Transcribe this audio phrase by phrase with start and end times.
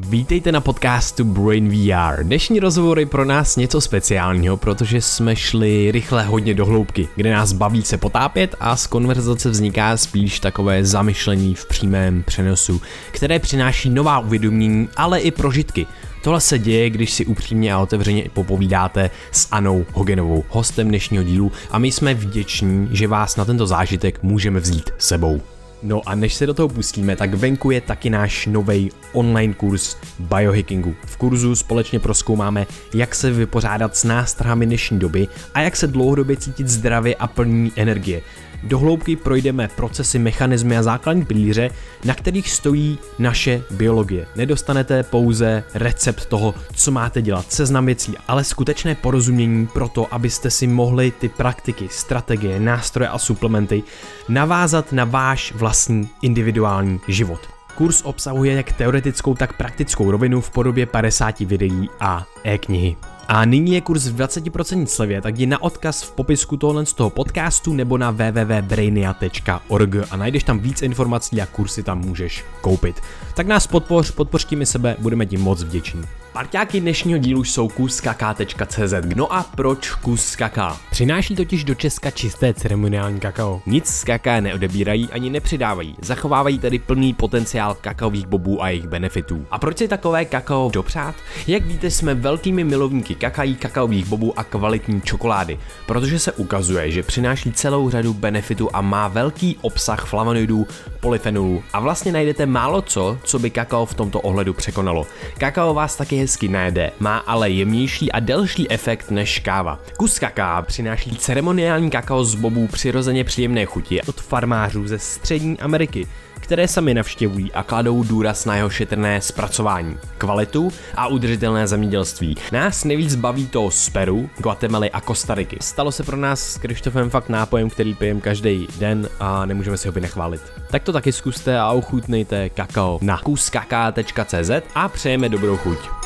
[0.00, 2.24] Vítejte na podcastu Brain VR.
[2.24, 7.32] Dnešní rozhovor je pro nás něco speciálního, protože jsme šli rychle hodně do hloubky, kde
[7.32, 12.80] nás baví se potápět a z konverzace vzniká spíš takové zamyšlení v přímém přenosu,
[13.10, 15.86] které přináší nová uvědomění, ale i prožitky.
[16.22, 21.52] Tohle se děje, když si upřímně a otevřeně popovídáte s Anou Hogenovou, hostem dnešního dílu
[21.70, 25.40] a my jsme vděční, že vás na tento zážitek můžeme vzít sebou.
[25.82, 29.96] No a než se do toho pustíme, tak venku je taky náš nový online kurz
[30.18, 30.94] biohackingu.
[31.06, 36.36] V kurzu společně proskoumáme, jak se vypořádat s nástrahami dnešní doby a jak se dlouhodobě
[36.36, 38.22] cítit zdravě a plní energie.
[38.62, 41.70] Do hloubky projdeme procesy, mechanismy a základní pilíře,
[42.04, 44.26] na kterých stojí naše biologie.
[44.36, 50.50] Nedostanete pouze recept toho, co máte dělat, seznam věcí, ale skutečné porozumění pro to, abyste
[50.50, 53.82] si mohli ty praktiky, strategie, nástroje a suplementy
[54.28, 57.40] navázat na váš vlastní individuální život.
[57.74, 62.96] Kurs obsahuje jak teoretickou, tak praktickou rovinu v podobě 50 videí a e-knihy.
[63.30, 66.92] A nyní je kurz v 20% slevě, tak jdi na odkaz v popisku tohle z
[66.92, 73.00] toho podcastu nebo na www.brainia.org a najdeš tam víc informací a kursy tam můžeš koupit.
[73.36, 76.04] Tak nás podpoř, podpoř tím sebe, budeme ti moc vděční.
[76.38, 78.94] Parťáky dnešního dílu jsou kuskaka.cz.
[79.16, 80.76] No a proč kus kaká?
[80.90, 83.62] Přináší totiž do Česka čisté ceremoniální kakao.
[83.66, 89.46] Nic z kaká neodebírají ani nepřidávají, zachovávají tedy plný potenciál kakaových bobů a jejich benefitů.
[89.50, 91.14] A proč si takové kakao dopřát?
[91.46, 97.02] Jak víte, jsme velkými milovníky kakají, kakaových bobů a kvalitní čokolády, protože se ukazuje, že
[97.02, 100.66] přináší celou řadu benefitů a má velký obsah flavonoidů,
[101.00, 105.06] polyfenolů a vlastně najdete málo co, co by kakao v tomto ohledu překonalo.
[105.38, 109.78] Kakao vás taky hezky najede, má ale jemnější a delší efekt než káva.
[109.96, 116.06] Kus kaká přináší ceremoniální kakao z bobů přirozeně příjemné chuti od farmářů ze střední Ameriky,
[116.40, 122.36] které sami navštěvují a kladou důraz na jeho šetrné zpracování, kvalitu a udržitelné zemědělství.
[122.52, 125.56] Nás nejvíc baví to z Peru, Guatemaly a Kostariky.
[125.60, 129.88] Stalo se pro nás s Krištofem fakt nápojem, který pijem každý den a nemůžeme si
[129.88, 130.42] ho vynechválit.
[130.70, 135.97] Tak to taky zkuste a ochutnejte kakao na kuskaka.cz a přejeme dobrou chuť.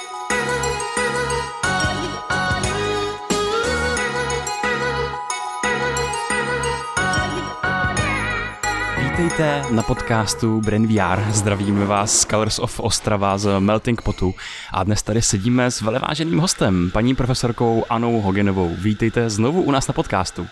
[9.23, 11.33] Vítejte na podcastu Brain VR.
[11.33, 14.35] Zdravíme vás z Colors of Ostrava z Melting Potu
[14.73, 18.75] a dnes tady sedíme s veleváženým hostem, paní profesorkou Anou Hogenovou.
[18.75, 20.47] Vítejte znovu u nás na podcastu.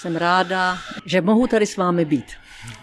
[0.00, 2.32] Jsem ráda, že mohu tady s vámi být.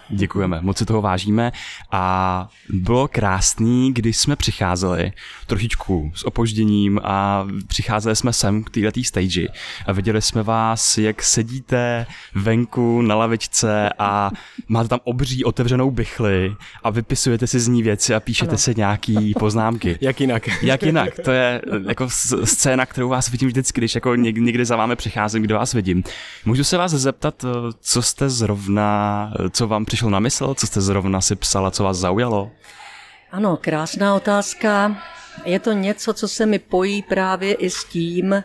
[0.09, 1.51] Děkujeme, moc si toho vážíme
[1.91, 5.11] a bylo krásný, když jsme přicházeli
[5.47, 9.47] trošičku s opožděním a přicházeli jsme sem k této stage
[9.85, 12.05] a viděli jsme vás, jak sedíte
[12.35, 14.31] venku na lavičce a
[14.67, 18.57] máte tam obří otevřenou bychli a vypisujete si z ní věci a píšete ano.
[18.57, 19.97] si nějaký poznámky.
[20.01, 20.63] Jak jinak?
[20.63, 22.09] Jak jinak, to je jako
[22.43, 26.03] scéna, kterou vás vidím vždycky, když jako někdy za vámi přicházím, kde vás vidím.
[26.45, 27.45] Můžu se vás zeptat,
[27.81, 31.97] co jste zrovna, co vám přišlo na mysl, co jste zrovna si psala, co vás
[31.97, 32.51] zaujalo?
[33.31, 34.97] Ano, krásná otázka.
[35.45, 38.43] Je to něco, co se mi pojí právě i s tím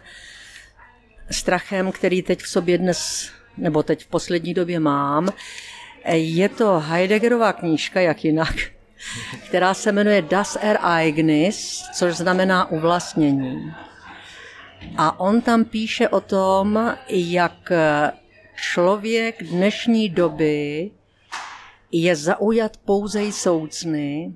[1.30, 5.28] strachem, který teď v sobě dnes, nebo teď v poslední době mám.
[6.12, 8.54] Je to Heideggerová knížka, jak jinak,
[9.48, 13.74] která se jmenuje Das Ereignis, což znamená uvlastnění.
[14.96, 17.72] A on tam píše o tom, jak
[18.56, 20.90] člověk dnešní doby
[21.92, 24.34] je zaujat pouze soucny,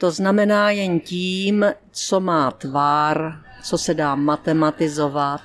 [0.00, 5.40] to znamená jen tím, co má tvár, co se dá matematizovat,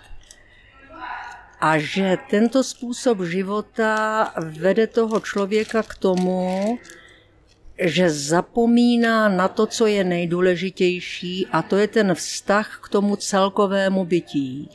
[1.62, 6.80] a že tento způsob života vede toho člověka k tomu,
[7.80, 14.06] že zapomíná na to, co je nejdůležitější, a to je ten vztah k tomu celkovému
[14.06, 14.70] bytí.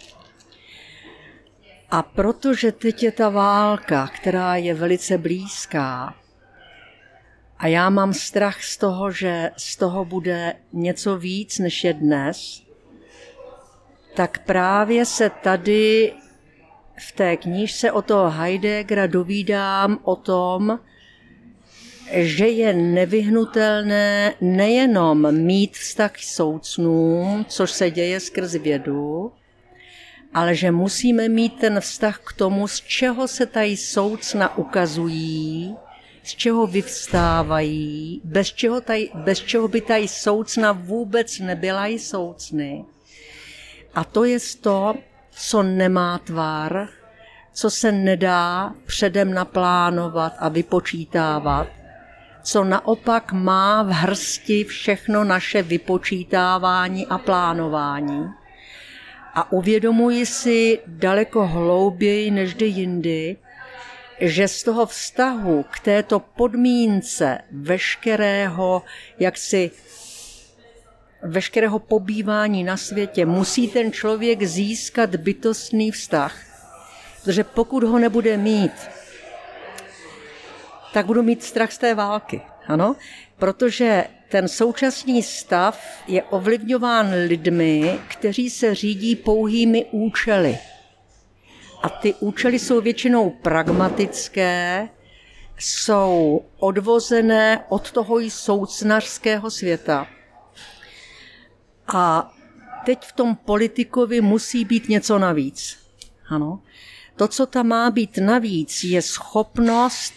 [1.91, 6.15] A protože teď je ta válka, která je velice blízká,
[7.59, 12.63] a já mám strach z toho, že z toho bude něco víc, než je dnes,
[14.17, 16.13] tak právě se tady
[17.09, 20.79] v té knížce o toho Heideggera dovídám o tom,
[22.13, 29.33] že je nevyhnutelné nejenom mít vztah k soucnům, což se děje skrz vědu,
[30.35, 35.77] ale že musíme mít ten vztah k tomu, z čeho se tady soucna ukazují,
[36.23, 42.85] z čeho vyvstávají, bez čeho, tady, bez čeho by tady soucna vůbec nebyla i soucny.
[43.95, 44.95] A to je to,
[45.31, 46.89] co nemá tvar,
[47.53, 51.67] co se nedá předem naplánovat a vypočítávat,
[52.43, 58.38] co naopak má v hrsti všechno naše vypočítávání a plánování.
[59.39, 63.37] A uvědomuji si daleko hlouběji než kdy jindy,
[64.21, 68.83] že z toho vztahu k této podmínce veškerého
[69.19, 69.71] jaksi
[71.23, 76.37] veškerého pobývání na světě musí ten člověk získat bytostný vztah.
[77.21, 78.89] Protože pokud ho nebude mít,
[80.93, 82.41] tak budu mít strach z té války.
[82.67, 82.97] Ano?
[83.37, 90.59] Protože ten současný stav je ovlivňován lidmi, kteří se řídí pouhými účely.
[91.83, 94.89] A ty účely jsou většinou pragmatické,
[95.59, 100.07] jsou odvozené od toho i soucnařského světa.
[101.95, 102.33] A
[102.87, 105.77] teď v tom politikovi musí být něco navíc.
[106.29, 106.63] Ano.
[107.17, 110.15] To, co tam má být navíc, je schopnost,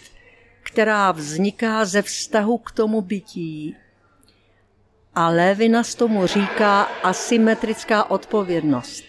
[0.62, 3.76] která vzniká ze vztahu k tomu bytí.
[5.14, 9.04] A Lévinas tomu říká asymetrická odpovědnost.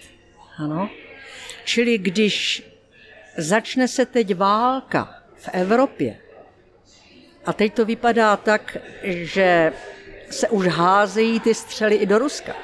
[0.57, 0.89] Ano.
[1.63, 2.63] Čili když
[3.37, 6.19] začne se teď válka v Evropě,
[7.45, 9.73] a teď to vypadá tak, že
[10.29, 12.55] se už házejí ty střely i do Ruska,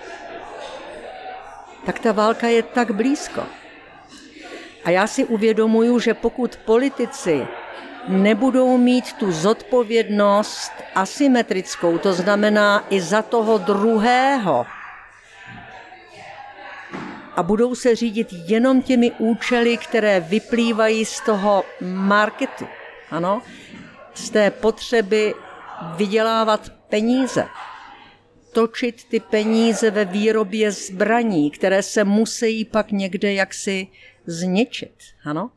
[1.85, 3.43] tak ta válka je tak blízko.
[4.83, 7.47] A já si uvědomuju, že pokud politici
[8.07, 14.65] nebudou mít tu zodpovědnost asymetrickou, to znamená i za toho druhého,
[17.39, 22.67] a budou se řídit jenom těmi účely, které vyplývají z toho marketu,
[23.11, 23.41] ano,
[24.13, 25.33] z té potřeby
[25.95, 27.47] vydělávat peníze,
[28.51, 33.87] točit ty peníze ve výrobě zbraní, které se musí pak někde jaksi
[34.25, 34.95] zničit.
[35.25, 35.51] Ano?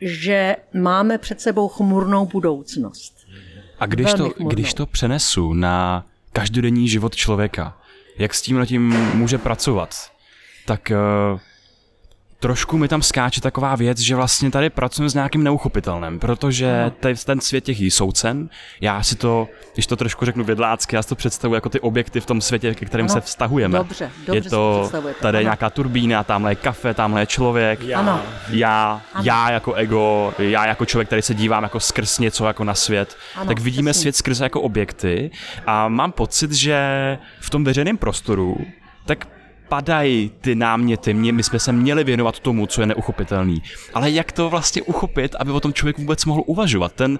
[0.00, 3.26] Že máme před sebou chmurnou budoucnost.
[3.78, 7.78] A když to, když to přenesu na každodenní život člověka,
[8.18, 10.10] jak s tím tím může pracovat,
[10.66, 10.92] tak
[11.34, 11.40] uh,
[12.40, 17.14] trošku mi tam skáče taková věc, že vlastně tady pracujeme s nějakým neuchopitelným, protože tady
[17.14, 18.48] ten svět těch soucen,
[18.80, 22.20] já si to, když to trošku řeknu vědlácky, já si to představuji jako ty objekty
[22.20, 23.78] v tom světě, ke kterým ano, se vztahujeme.
[23.78, 24.90] Dobře, dobře je to,
[25.20, 28.22] tady je nějaká turbína, tamhle je kafe, tamhle je člověk, já, ano.
[28.50, 29.24] já, ano.
[29.24, 33.16] já jako ego, já jako člověk, který se dívám jako skrz něco jako na svět,
[33.36, 34.00] ano, tak vidíme přesně.
[34.02, 35.30] svět skrze jako objekty
[35.66, 36.78] a mám pocit, že
[37.40, 38.56] v tom veřejném prostoru
[39.06, 39.28] tak
[39.68, 43.62] padají ty náměty, mě, my jsme se měli věnovat tomu, co je neuchopitelný.
[43.94, 46.92] Ale jak to vlastně uchopit, aby o tom člověk vůbec mohl uvažovat?
[46.92, 47.18] Ten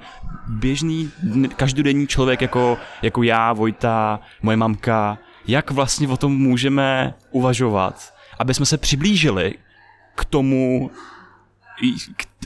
[0.48, 1.10] běžný,
[1.56, 8.54] každodenní člověk jako, jako já, Vojta, moje mamka, jak vlastně o tom můžeme uvažovat, aby
[8.54, 9.54] jsme se přiblížili
[10.14, 10.90] k tomu,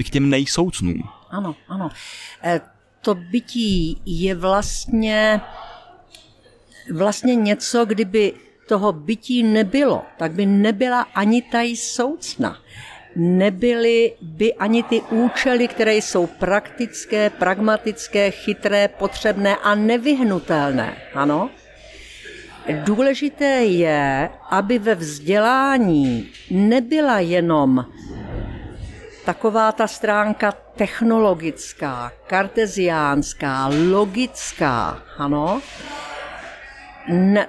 [0.07, 1.03] k těm nejsoucnům.
[1.31, 1.91] Ano, ano.
[2.45, 2.61] E,
[3.01, 5.41] to bytí je vlastně
[6.95, 8.35] vlastně něco, kdyby
[8.69, 12.59] toho bytí nebylo, tak by nebyla ani ta soucna.
[13.17, 20.97] Nebyly by ani ty účely, které jsou praktické, pragmatické, chytré, potřebné a nevyhnutelné.
[21.15, 21.51] Ano?
[22.85, 27.85] Důležité je, aby ve vzdělání nebyla jenom
[29.25, 35.61] taková ta stránka technologická, karteziánská, logická, ano,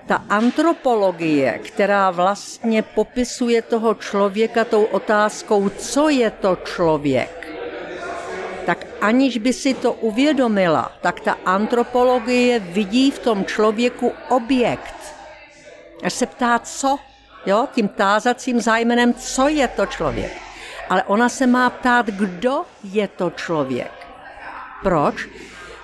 [0.06, 7.48] ta antropologie, která vlastně popisuje toho člověka tou otázkou, co je to člověk,
[8.66, 15.16] tak aniž by si to uvědomila, tak ta antropologie vidí v tom člověku objekt.
[16.04, 16.98] Až se ptá, co,
[17.46, 20.32] jo, tím tázacím zájmenem, co je to člověk.
[20.90, 23.92] Ale ona se má ptát, kdo je to člověk.
[24.84, 25.28] Proč?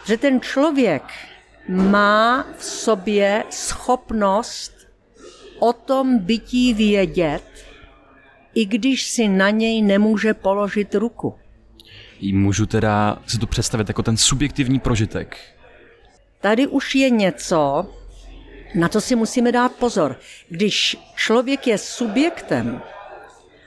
[0.06, 1.04] Že ten člověk
[1.68, 4.88] má v sobě schopnost
[5.60, 7.44] o tom bytí vědět,
[8.54, 11.36] i když si na něj nemůže položit ruku.
[12.34, 15.38] Můžu teda si to představit jako ten subjektivní prožitek.
[16.42, 17.90] Tady už je něco,
[18.76, 20.20] na to si musíme dát pozor.
[20.50, 22.82] Když člověk je subjektem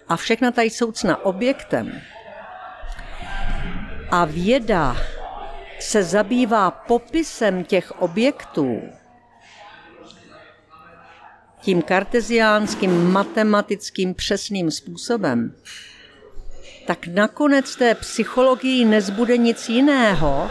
[0.09, 2.00] a všechna tady soucna objektem
[4.11, 4.97] a věda
[5.80, 8.82] se zabývá popisem těch objektů,
[11.61, 15.54] tím karteziánským matematickým přesným způsobem,
[16.87, 20.50] tak nakonec té psychologii nezbude nic jiného,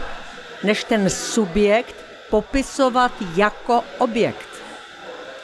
[0.64, 1.96] než ten subjekt
[2.30, 4.48] popisovat jako objekt.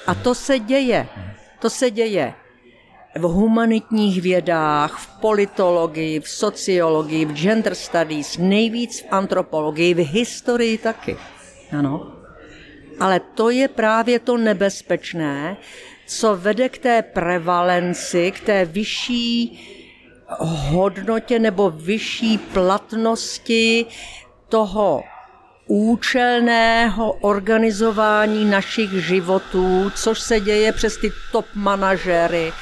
[0.07, 1.09] A to se děje.
[1.59, 2.35] To se děje
[3.15, 10.79] v humanitních vědách, v politologii, v sociologii, v gender studies, nejvíc v antropologii, v historii
[10.79, 11.17] taky.
[11.79, 12.13] Ano.
[13.01, 15.57] Ale to je právě to nebezpečné,
[16.07, 19.61] co vede k té prevalenci, k té vyšší
[20.71, 23.87] hodnotě nebo vyšší platnosti
[24.49, 25.03] toho
[25.67, 32.53] účelného organizování našich životů, což se děje přes ty top manažery.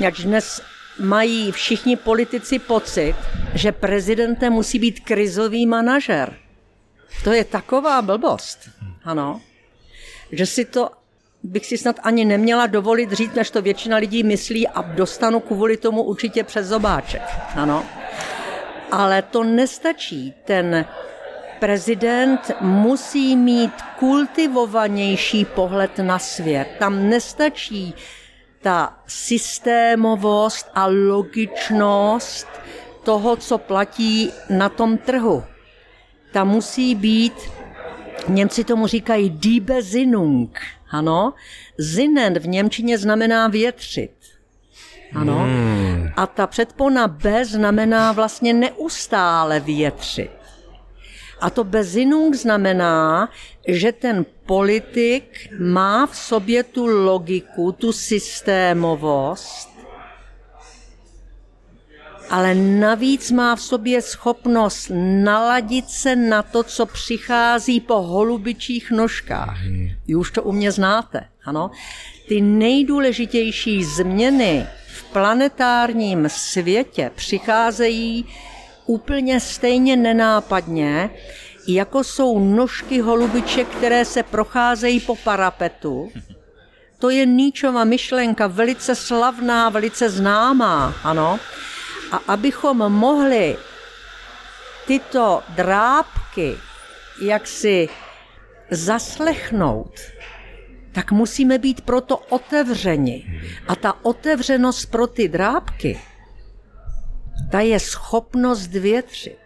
[0.00, 0.62] Jak dnes
[0.98, 3.14] mají všichni politici pocit,
[3.54, 6.36] že prezidentem musí být krizový manažer.
[7.24, 8.58] To je taková blbost,
[9.04, 9.40] ano,
[10.32, 10.90] že si to
[11.42, 15.76] bych si snad ani neměla dovolit říct, než to většina lidí myslí a dostanu kvůli
[15.76, 17.22] tomu určitě přes zobáček.
[17.56, 17.84] Ano.
[18.90, 20.34] Ale to nestačí.
[20.44, 20.84] Ten
[21.60, 26.68] prezident musí mít kultivovanější pohled na svět.
[26.78, 27.94] Tam nestačí
[28.62, 32.46] ta systémovost a logičnost
[33.02, 35.44] toho, co platí na tom trhu.
[36.32, 37.32] Tam musí být,
[38.28, 41.34] Němci tomu říkají die Besinnung, ano.
[41.78, 44.12] Zinen v Němčině znamená větřit.
[45.14, 45.38] Ano.
[45.38, 46.08] Hmm.
[46.16, 50.39] A ta předpona B znamená vlastně neustále větřit.
[51.40, 53.28] A to Bezinnung znamená,
[53.68, 59.70] že ten politik má v sobě tu logiku, tu systémovost,
[62.30, 64.90] ale navíc má v sobě schopnost
[65.24, 69.58] naladit se na to, co přichází po holubičích nožkách.
[70.06, 71.70] Vy už to u mě znáte, ano?
[72.28, 78.26] Ty nejdůležitější změny v planetárním světě přicházejí
[78.90, 81.10] úplně stejně nenápadně,
[81.68, 86.10] jako jsou nožky holubiček, které se procházejí po parapetu.
[86.98, 91.38] To je Níčova myšlenka, velice slavná, velice známá, ano.
[92.12, 93.56] A abychom mohli
[94.86, 96.56] tyto drábky
[97.22, 97.88] jaksi
[98.70, 99.94] zaslechnout,
[100.92, 103.42] tak musíme být proto otevřeni.
[103.68, 106.00] A ta otevřenost pro ty drábky
[107.50, 109.38] ta je schopnost větřit.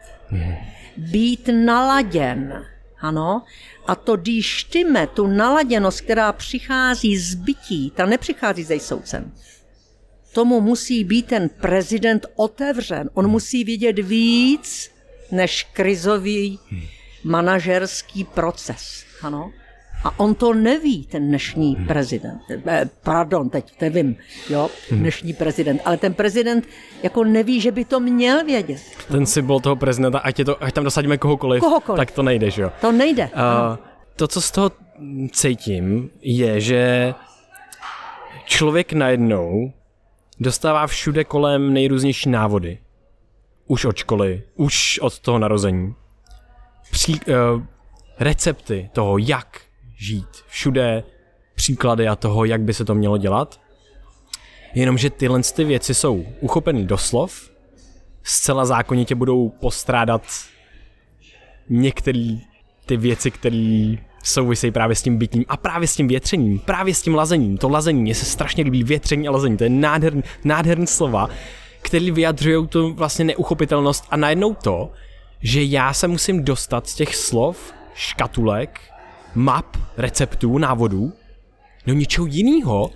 [0.96, 2.66] Být naladěn.
[3.00, 3.42] Ano.
[3.86, 9.32] A to dýštime, tu naladěnost, která přichází z bytí, ta nepřichází ze soucem.
[10.32, 13.10] Tomu musí být ten prezident otevřen.
[13.14, 14.90] On musí vidět víc
[15.30, 16.58] než krizový
[17.24, 19.04] manažerský proces.
[19.22, 19.52] Ano.
[20.04, 21.86] A on to neví, ten dnešní hmm.
[21.86, 22.40] prezident.
[22.66, 24.16] Eh, pardon, teď nevím,
[24.50, 25.00] jo, hmm.
[25.00, 25.80] dnešní prezident.
[25.84, 26.68] Ale ten prezident
[27.02, 28.82] jako neví, že by to měl vědět.
[29.08, 32.50] Ten symbol toho prezidenta, ať, je to, ať tam dosadíme kohokoliv, kohokoliv, tak to nejde,
[32.50, 32.72] že jo?
[32.80, 33.24] To nejde.
[33.24, 33.76] Uh,
[34.16, 34.70] to, co z toho
[35.32, 37.14] cítím, je, že
[38.44, 39.72] člověk najednou
[40.40, 42.78] dostává všude kolem nejrůznější návody.
[43.66, 45.94] Už od školy, už od toho narození.
[46.90, 47.62] Pří, uh,
[48.18, 49.60] recepty toho, jak
[49.96, 50.28] žít.
[50.46, 51.02] Všude
[51.54, 53.60] příklady a toho, jak by se to mělo dělat.
[54.74, 57.50] Jenomže tyhle ty věci jsou uchopeny doslov,
[58.22, 60.22] zcela zákonitě budou postrádat
[61.68, 62.36] některé
[62.86, 67.02] ty věci, které souvisejí právě s tím bytím a právě s tím větřením, právě s
[67.02, 67.58] tím lazením.
[67.58, 71.28] To lazení, mně se strašně líbí větření a lazení, to je nádherný, nádherný slova,
[71.82, 74.92] které vyjadřují tu vlastně neuchopitelnost a najednou to,
[75.40, 78.80] že já se musím dostat z těch slov, škatulek,
[79.34, 81.12] map, receptů, návodů
[81.86, 82.90] do něčeho jiného.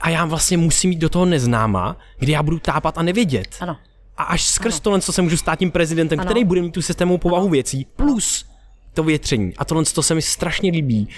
[0.00, 3.56] A já vlastně musím jít do toho neznáma, kde já budu tápat a nevědět.
[3.60, 3.76] Ano.
[4.16, 6.26] A až skrz tohle, co se můžu stát tím prezidentem, ano.
[6.26, 7.52] který bude mít tu systémovou povahu ano.
[7.52, 8.46] věcí, plus
[8.94, 9.52] to větření.
[9.58, 11.08] A tohle to se mi strašně líbí,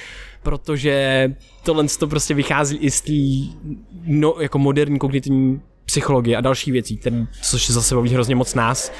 [0.42, 3.56] protože tohle to prostě vychází i z té
[4.04, 8.92] no, jako moderní kognitivní psychologie a další věcí, který, což zase baví hrozně moc nás.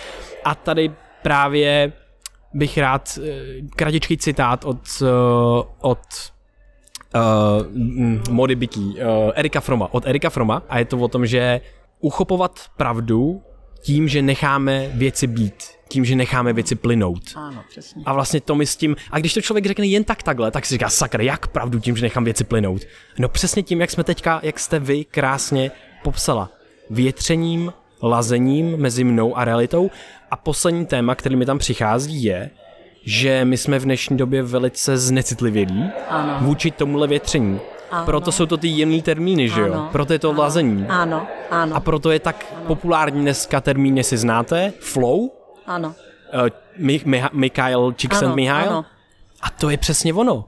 [0.45, 0.91] A tady
[1.23, 1.93] právě
[2.55, 3.31] bych rád eh,
[3.77, 5.07] kratičký citát od, eh,
[5.81, 5.99] od
[7.15, 11.61] uh, mody bytí, uh, Erika Froma, od Erika Froma a je to o tom, že
[12.01, 13.43] uchopovat pravdu
[13.83, 17.23] tím, že necháme věci být, tím, že necháme věci plynout.
[17.37, 18.03] Ano, přesně.
[18.07, 20.67] A vlastně to my s tím, a když to člověk řekne jen tak takhle, tak
[20.67, 22.83] si říká, sakra, jak pravdu tím, že nechám věci plynout?
[23.19, 25.71] No přesně tím, jak jsme teďka, jak jste vy krásně
[26.03, 26.51] popsala.
[26.91, 29.91] Větřením, lazením mezi mnou a realitou.
[30.31, 32.51] A poslední téma, který mi tam přichází, je,
[33.05, 36.37] že my jsme v dnešní době velice znecitlivělí ano.
[36.41, 37.61] vůči tomuhle větření.
[37.91, 38.05] Ano.
[38.07, 39.73] Proto jsou to ty jemné termíny, že jo?
[39.73, 39.89] Ano.
[39.93, 40.41] Proto je to ano.
[40.41, 40.87] lazení.
[40.89, 41.77] Ano, ano.
[41.77, 42.65] A proto je tak ano.
[42.67, 45.31] populární dneska termín, jestli znáte, flow.
[45.67, 45.95] Ano.
[46.43, 48.67] Uh, Mi- Mikhail Csikszentmihalyi.
[48.69, 48.85] Ano.
[49.41, 50.45] A to je přesně ono.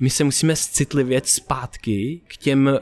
[0.00, 2.78] My se musíme citlivět zpátky k těm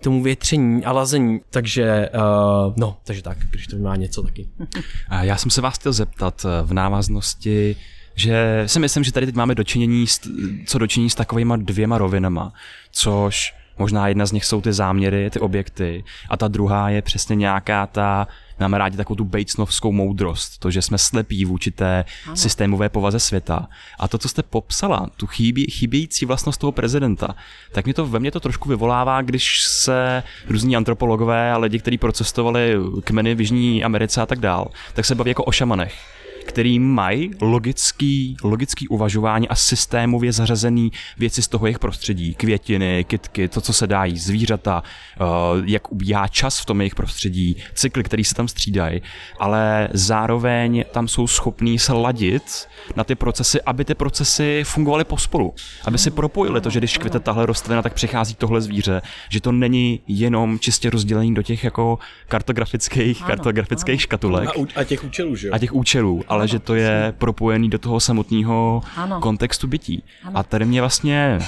[0.00, 1.40] tomu větření a lazení.
[1.50, 4.48] Takže, uh, no, takže tak, když to má něco taky.
[5.20, 7.76] Já jsem se vás chtěl zeptat eh, v návaznosti
[8.18, 10.20] že si myslím, že tady teď máme dočinění, s,
[10.66, 12.52] co dočinění s takovýma dvěma rovinama,
[12.92, 17.36] což možná jedna z nich jsou ty záměry, ty objekty a ta druhá je přesně
[17.36, 18.26] nějaká ta
[18.60, 22.36] máme rádi takovou tu Batesnovskou moudrost, to, že jsme slepí vůči té ano.
[22.36, 23.68] systémové povaze světa.
[23.98, 27.34] A to, co jste popsala, tu chybí, chybějící vlastnost toho prezidenta,
[27.72, 31.98] tak mě to ve mně to trošku vyvolává, když se různí antropologové a lidi, kteří
[31.98, 36.15] procestovali kmeny v Jižní Americe a tak dál, tak se baví jako o šamanech
[36.46, 42.34] který mají logický, logický uvažování a systémově zařazený věci z toho jejich prostředí.
[42.34, 45.24] Květiny, kitky, to, co se dá jíst, zvířata, eh,
[45.64, 49.02] jak ubíhá čas v tom jejich prostředí, cykly, který se tam střídají,
[49.38, 55.54] ale zároveň tam jsou schopní se ladit na ty procesy, aby ty procesy fungovaly pospolu.
[55.84, 59.52] Aby si propojili to, že když kvete tahle rostlina, tak přichází tohle zvíře, že to
[59.52, 61.98] není jenom čistě rozdělení do těch jako
[62.28, 64.00] kartografických, ano, kartografických ano.
[64.00, 64.48] škatulek.
[64.48, 65.54] A, a těch účelů, že jo?
[65.54, 68.82] A těch účelů, ale ano, že to je propojený do toho samotného
[69.20, 70.02] kontextu bytí.
[70.24, 70.38] Ano.
[70.38, 71.38] A tady mě vlastně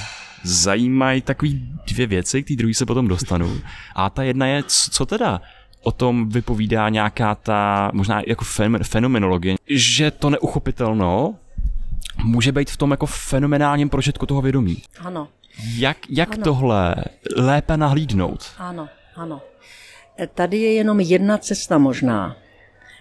[0.43, 3.61] zajímají takový dvě věci, k té druhé se potom dostanu.
[3.95, 5.41] A ta jedna je, co teda
[5.83, 8.45] o tom vypovídá nějaká ta možná jako
[8.83, 11.35] fenomenologie, že to neuchopitelno
[12.23, 14.77] může být v tom jako fenomenálním prožitku toho vědomí.
[14.99, 15.27] Ano.
[15.75, 16.43] Jak, jak ano.
[16.43, 16.95] tohle
[17.37, 18.45] lépe nahlídnout?
[18.57, 19.41] Ano, ano.
[20.33, 22.35] Tady je jenom jedna cesta možná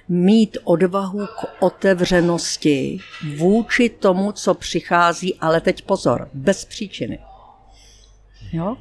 [0.09, 2.99] mít odvahu k otevřenosti
[3.37, 7.19] vůči tomu, co přichází, ale teď pozor, bez příčiny.
[8.53, 8.77] Jo?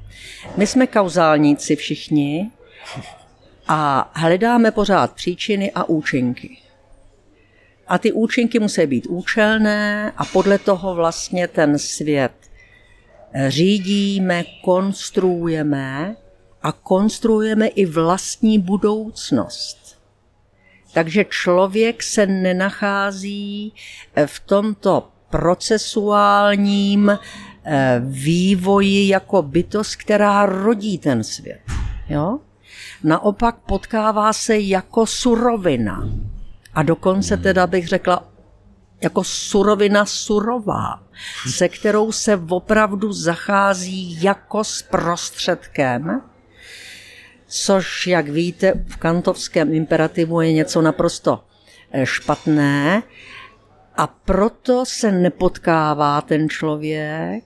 [0.57, 2.51] My jsme kauzálníci všichni
[3.67, 6.57] a hledáme pořád příčiny a účinky.
[7.87, 12.31] A ty účinky musí být účelné a podle toho vlastně ten svět
[13.47, 16.15] řídíme, konstruujeme
[16.61, 19.86] a konstruujeme i vlastní budoucnost.
[20.97, 23.73] Takže člověk se nenachází
[24.15, 31.61] eh, v tomto procesuálním eh, vývoji jako bytost, která rodí ten svět.
[32.09, 32.39] Jo?
[33.03, 36.09] Naopak potkává se jako surovina.
[36.73, 37.43] A dokonce hmm.
[37.43, 38.23] teda bych řekla
[39.01, 41.03] jako surovina surová,
[41.49, 46.21] se kterou se opravdu zachází jako s prostředkem,
[47.47, 51.43] což, jak víte, v kantovském imperativu je něco naprosto
[51.91, 53.03] eh, špatné
[53.97, 57.43] a proto se nepotkává ten člověk,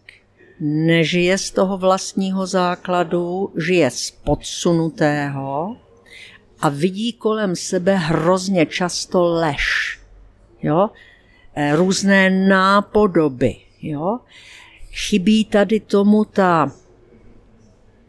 [0.60, 5.78] nežije z toho vlastního základu, žije z podsunutého
[6.60, 10.00] a vidí kolem sebe hrozně často lež.
[10.64, 10.90] Jo?
[11.56, 13.56] Eh, různé nápodoby.
[13.82, 14.20] Jo?
[14.92, 16.72] Chybí tady tomu ta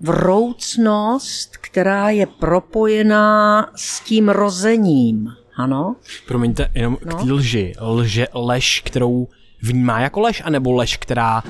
[0.03, 5.33] vroucnost, která je propojená s tím rozením.
[5.57, 5.97] Ano?
[6.27, 7.17] Promiňte, jenom no?
[7.17, 7.73] k té lži.
[7.81, 9.29] Lže, lež, kterou
[9.63, 11.43] vnímá jako lež, anebo lež, která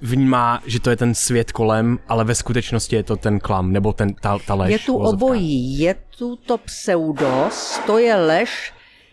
[0.00, 3.92] vnímá, že to je ten svět kolem, ale ve skutečnosti je to ten klam, nebo
[3.92, 4.72] ten, ta, ta lež.
[4.72, 8.72] Je tu obojí, je tu to pseudos, to je lež,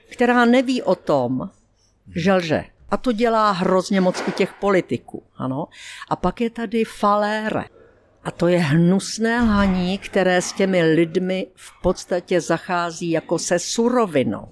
[0.09, 1.49] která neví o tom,
[2.15, 2.63] že lže.
[2.91, 5.23] A to dělá hrozně moc i těch politiků.
[5.37, 5.67] Ano?
[6.09, 7.63] A pak je tady falére.
[8.25, 14.47] A to je hnusné lhaní, které s těmi lidmi v podstatě zachází jako se surovinou.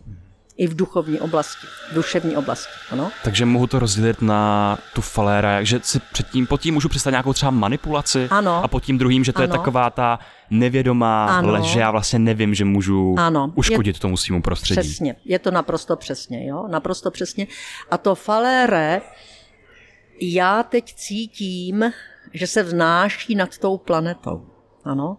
[0.58, 3.12] I v duchovní oblasti, v duševní oblasti, ano?
[3.24, 7.34] Takže mohu to rozdělit na tu faléra, že si předtím, pod tím můžu představit nějakou
[7.34, 8.64] třeba manipulaci ano.
[8.64, 9.44] a pod tím druhým, že to ano.
[9.44, 11.52] je taková ta nevědomá ano.
[11.52, 13.52] lež, že já vlastně nevím, že můžu ano.
[13.56, 14.82] uškodit je, tomu svýmu prostředí.
[14.82, 17.48] Přesně, je to naprosto přesně, jo, naprosto přesně.
[17.92, 19.02] A to falére,
[20.22, 21.86] já teď cítím,
[22.34, 24.46] že se vznáší nad tou planetou.
[24.84, 25.18] Ano?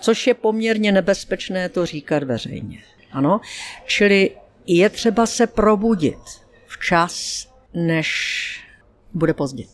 [0.00, 2.78] Což je poměrně nebezpečné to říkat veřejně.
[3.12, 3.40] Ano?
[3.86, 4.30] Čili
[4.66, 6.18] je třeba se probudit
[6.66, 8.68] včas, než
[9.14, 9.64] bude pozdě.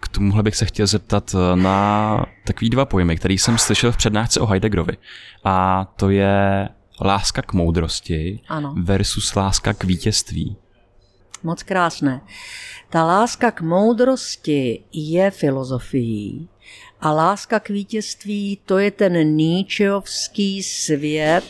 [0.00, 3.96] K tomuhle bych se chtěl zeptat eh, na takový dva pojmy, který jsem slyšel v
[3.96, 4.96] přednášce o Heideggerovi.
[5.44, 6.68] A to je
[7.00, 8.74] láska k moudrosti ano.
[8.82, 10.56] versus láska k vítězství.
[11.42, 12.20] Moc krásné.
[12.90, 16.48] Ta láska k moudrosti je filozofií
[17.00, 21.44] a láska k vítězství to je ten níčeovský svět,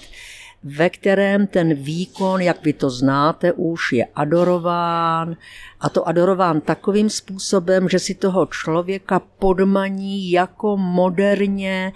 [0.62, 5.36] ve kterém ten výkon, jak vy to znáte už, je adorován
[5.80, 11.92] a to adorován takovým způsobem, že si toho člověka podmaní jako moderně,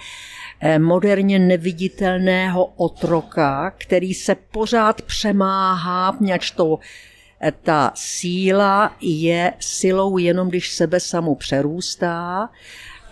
[0.61, 6.79] eh, moderně neviditelného otroka, který se pořád přemáhá, měč to
[7.51, 12.49] ta síla je silou jenom, když sebe samu přerůstá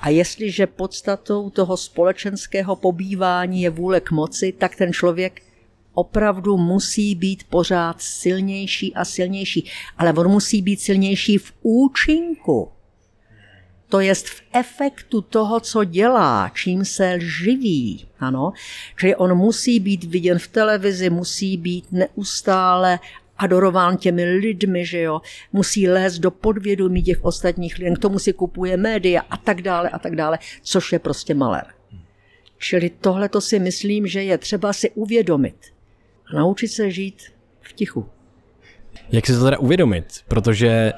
[0.00, 5.42] a jestliže podstatou toho společenského pobývání je vůle k moci, tak ten člověk
[5.94, 12.68] opravdu musí být pořád silnější a silnější, ale on musí být silnější v účinku.
[13.88, 18.06] To jest v efektu toho, co dělá, čím se živí.
[18.20, 18.52] Ano?
[18.96, 22.98] Čili on musí být viděn v televizi, musí být neustále
[23.40, 25.20] adorován těmi lidmi, že jo,
[25.52, 29.88] musí lézt do podvědomí těch ostatních lidí, k tomu si kupuje média a tak dále
[29.88, 31.64] a tak dále, což je prostě malér.
[32.58, 35.56] Čili tohle to si myslím, že je třeba si uvědomit
[36.26, 37.22] a naučit se žít
[37.60, 38.06] v tichu.
[39.12, 40.06] Jak si to teda uvědomit?
[40.28, 40.92] Protože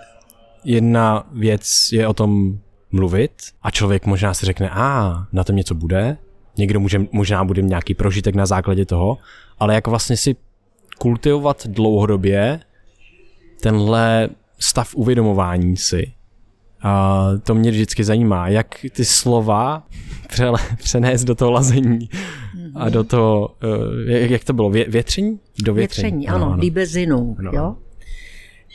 [0.64, 2.59] jedna věc je o tom
[2.90, 6.16] mluvit a člověk možná si řekne, a na tom něco bude,
[6.57, 9.18] někdo může, možná bude nějaký prožitek na základě toho,
[9.59, 10.37] ale jak vlastně si
[11.03, 12.61] kultivovat dlouhodobě
[13.62, 16.12] tenhle stav uvědomování si.
[16.83, 19.87] A to mě vždycky zajímá, jak ty slova
[20.29, 22.09] přele, přenést do toho lazení
[22.75, 23.55] a do toho,
[24.11, 25.41] eh, jak, to bylo, Vě, větření?
[25.62, 26.61] Do větření, větření ano, ano.
[26.61, 27.51] líbezinu, no.
[27.55, 27.77] jo.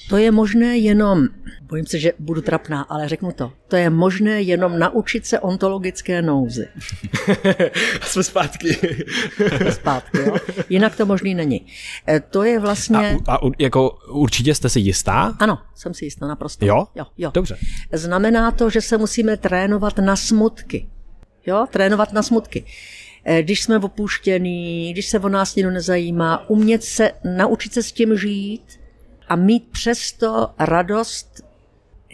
[0.09, 1.27] To je možné jenom,
[1.61, 6.21] bojím se, že budu trapná, ale řeknu to, to je možné jenom naučit se ontologické
[6.21, 6.67] nouzy.
[8.01, 8.77] Jsme zpátky.
[9.57, 10.35] Jsme zpátky, jo.
[10.69, 11.65] Jinak to možný není.
[12.07, 13.17] E, to je vlastně...
[13.27, 15.35] A, a jako určitě jste si jistá?
[15.39, 16.65] Ano, jsem si jistá naprosto.
[16.65, 16.87] Jo?
[16.95, 17.31] Jo, jo.
[17.33, 17.57] Dobře.
[17.93, 20.87] Znamená to, že se musíme trénovat na smutky.
[21.45, 22.65] Jo, trénovat na smutky
[23.23, 27.91] e, když jsme opuštění, když se o nás někdo nezajímá, umět se, naučit se s
[27.91, 28.76] tím žít,
[29.29, 31.41] a mít přesto radost,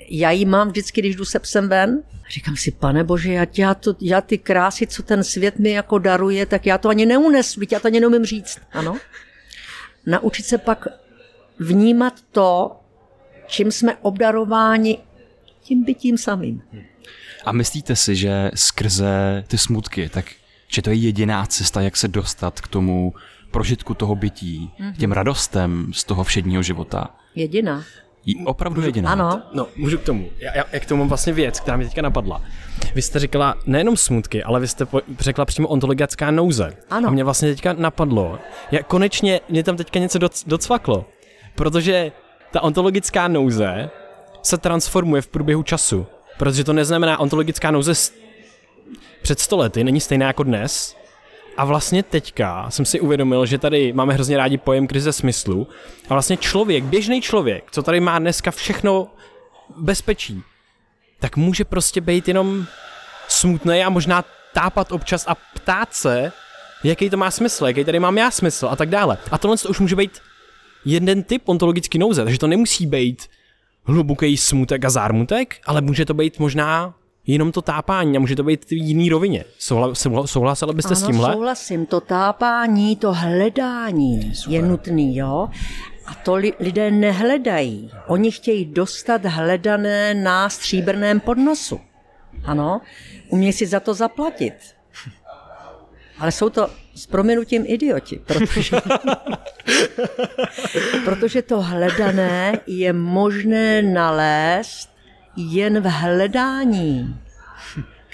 [0.10, 2.04] já ji mám vždycky, když jdu se psem ven.
[2.30, 5.98] Říkám si, pane bože, já, já, to, já ty krásy, co ten svět mi jako
[5.98, 8.60] daruje, tak já to ani neunesu, já to ani neumím říct.
[8.72, 8.98] Ano.
[10.06, 10.88] Naučit se pak
[11.60, 12.80] vnímat to,
[13.48, 14.98] čím jsme obdarováni
[15.62, 16.62] tím bytím samým.
[17.46, 20.26] A myslíte si, že skrze ty smutky, tak
[20.68, 23.14] že to je jediná cesta, jak se dostat k tomu
[23.54, 24.96] prožitku toho bytí, mm-hmm.
[24.98, 27.10] těm radostem z toho všedního života.
[27.36, 27.84] Jediná.
[28.46, 29.12] Opravdu můžu, jediná.
[29.12, 29.42] Ano.
[29.54, 30.30] No, můžu k tomu.
[30.40, 32.42] Já, já, k tomu mám vlastně věc, která mi teďka napadla.
[32.96, 36.78] Vy jste říkala nejenom smutky, ale vy jste po, řekla přímo ontologická nouze.
[36.90, 37.08] Ano.
[37.08, 38.40] A mě vlastně teďka napadlo,
[38.72, 41.06] jak konečně mě tam teďka něco doc, docvaklo.
[41.56, 42.12] Protože
[42.52, 43.90] ta ontologická nouze
[44.42, 46.06] se transformuje v průběhu času.
[46.38, 47.94] Protože to neznamená ontologická nouze
[49.22, 50.96] před stolety, není stejná jako dnes,
[51.58, 55.68] a vlastně teďka jsem si uvědomil, že tady máme hrozně rádi pojem krize smyslu.
[56.10, 59.08] A vlastně člověk, běžný člověk, co tady má dneska všechno
[59.78, 60.44] bezpečí,
[61.20, 62.66] tak může prostě být jenom
[63.28, 66.32] smutný a možná tápat občas a ptát se,
[66.84, 69.18] jaký to má smysl, jaký tady mám já smysl a tak dále.
[69.32, 70.22] A tohle to už může být
[70.86, 73.30] jeden typ ontologický nouze, takže to nemusí být
[73.84, 76.94] hluboký smutek a zármutek, ale může to být možná
[77.28, 79.46] jenom to tápání a může to být v jiný rovině.
[79.58, 81.34] Souhla, souhlasila byste ano, s tímhle?
[81.34, 81.86] souhlasím.
[81.86, 84.54] To tápání, to hledání Super.
[84.54, 85.50] je nutný, jo.
[86.06, 87.92] A to li, lidé nehledají.
[88.08, 91.80] Oni chtějí dostat hledané na stříbrném podnosu.
[92.44, 92.82] Ano,
[93.30, 94.54] umějí si za to zaplatit.
[96.20, 98.78] Ale jsou to s proměnutím idioti, protože,
[101.06, 104.93] protože to hledané je možné nalézt
[105.36, 107.20] jen v hledání,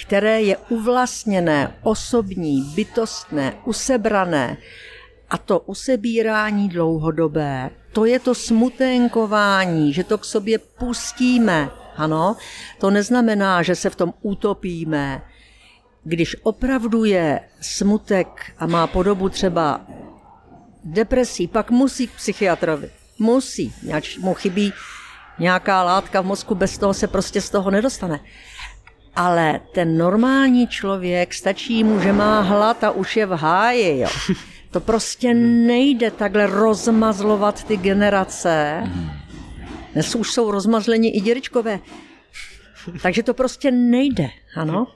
[0.06, 4.58] které je uvlastněné, osobní, bytostné, usebrané,
[5.30, 11.70] a to usebírání dlouhodobé, to je to smutenkování, že to k sobě pustíme.
[11.96, 12.36] Ano,
[12.78, 15.22] to neznamená, že se v tom utopíme.
[16.04, 19.82] Když opravdu je smutek a má podobu třeba
[20.84, 22.90] depresí, pak musí k psychiatrovi.
[23.20, 23.74] Musí,
[24.20, 24.74] mu chybí
[25.40, 28.20] nějaká látka v mozku, bez toho se prostě z toho nedostane.
[29.16, 34.10] Ale ten normální člověk, stačí mu, že má hlad a už je v háji, jo.
[34.72, 38.84] To prostě nejde takhle rozmazlovat ty generace.
[39.94, 41.80] Dnes už jsou rozmazleni i děričkové.
[43.02, 44.88] Takže to prostě nejde, ano.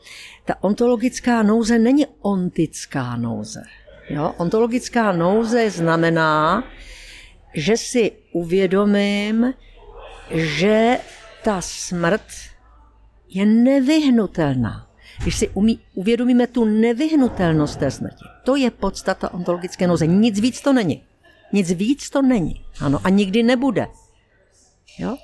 [0.46, 3.64] Ta ontologická nouze není ontická nouze.
[4.10, 4.34] Jo?
[4.38, 6.64] Ontologická nouze znamená,
[7.54, 9.54] že si uvědomím,
[10.32, 10.98] že
[11.44, 12.22] ta smrt
[13.30, 14.88] je nevyhnutelná.
[15.22, 20.08] Když si umí, uvědomíme tu nevyhnutelnost té smrti, to je podstata ontologické nouze.
[20.08, 21.04] Nic víc to není.
[21.54, 22.66] Nic víc to není.
[22.80, 23.88] Ano, a nikdy nebude.
[25.00, 25.18] Jo?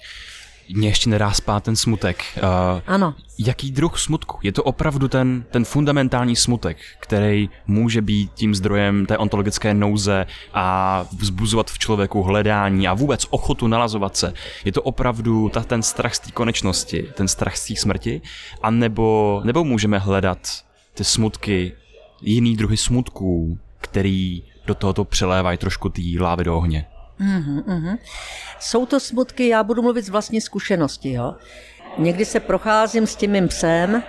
[0.74, 2.24] Mě ještě nedá spát ten smutek.
[2.38, 3.16] Uh, ano.
[3.38, 4.40] Jaký druh smutku?
[4.44, 10.26] Je to opravdu ten, ten fundamentální smutek, který může být tím zdrojem té ontologické nouze
[10.54, 14.34] a vzbuzovat v člověku hledání a vůbec ochotu nalazovat se.
[14.66, 18.22] Je to opravdu ta, ten strach z té konečnosti, ten strach z té smrti?
[18.62, 20.40] A nebo, nebo můžeme hledat
[20.94, 21.74] ty smutky,
[22.22, 26.86] jiný druhy smutků, který do tohoto přilévají trošku té lávy do ohně.
[27.20, 27.98] Mm-hmm, mm-hmm.
[28.60, 31.36] Jsou to smutky, já budu mluvit z vlastní zkušenosti, jo.
[31.98, 34.04] Někdy se procházím s tím mým psem,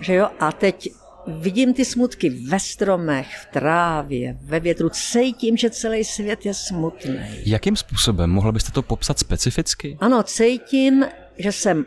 [0.00, 0.88] že jo, a teď
[1.26, 7.20] vidím ty smutky ve stromech, v trávě, ve větru, cítím, že celý svět je smutný.
[7.46, 8.30] Jakým způsobem?
[8.30, 9.98] Mohla byste to popsat specificky?
[10.00, 11.04] Ano, cítím,
[11.38, 11.84] že jsem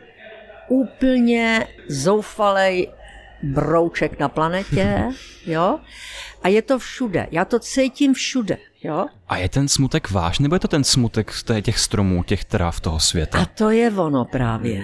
[0.70, 2.88] úplně zoufalej
[3.44, 5.04] brouček na planetě,
[5.46, 5.80] jo?
[6.44, 7.28] A je to všude.
[7.32, 9.08] Já to cítím všude, jo?
[9.28, 12.80] A je ten smutek váš, nebo je to ten smutek z těch stromů, těch tráv
[12.80, 13.40] toho světa?
[13.40, 14.84] A to je ono právě.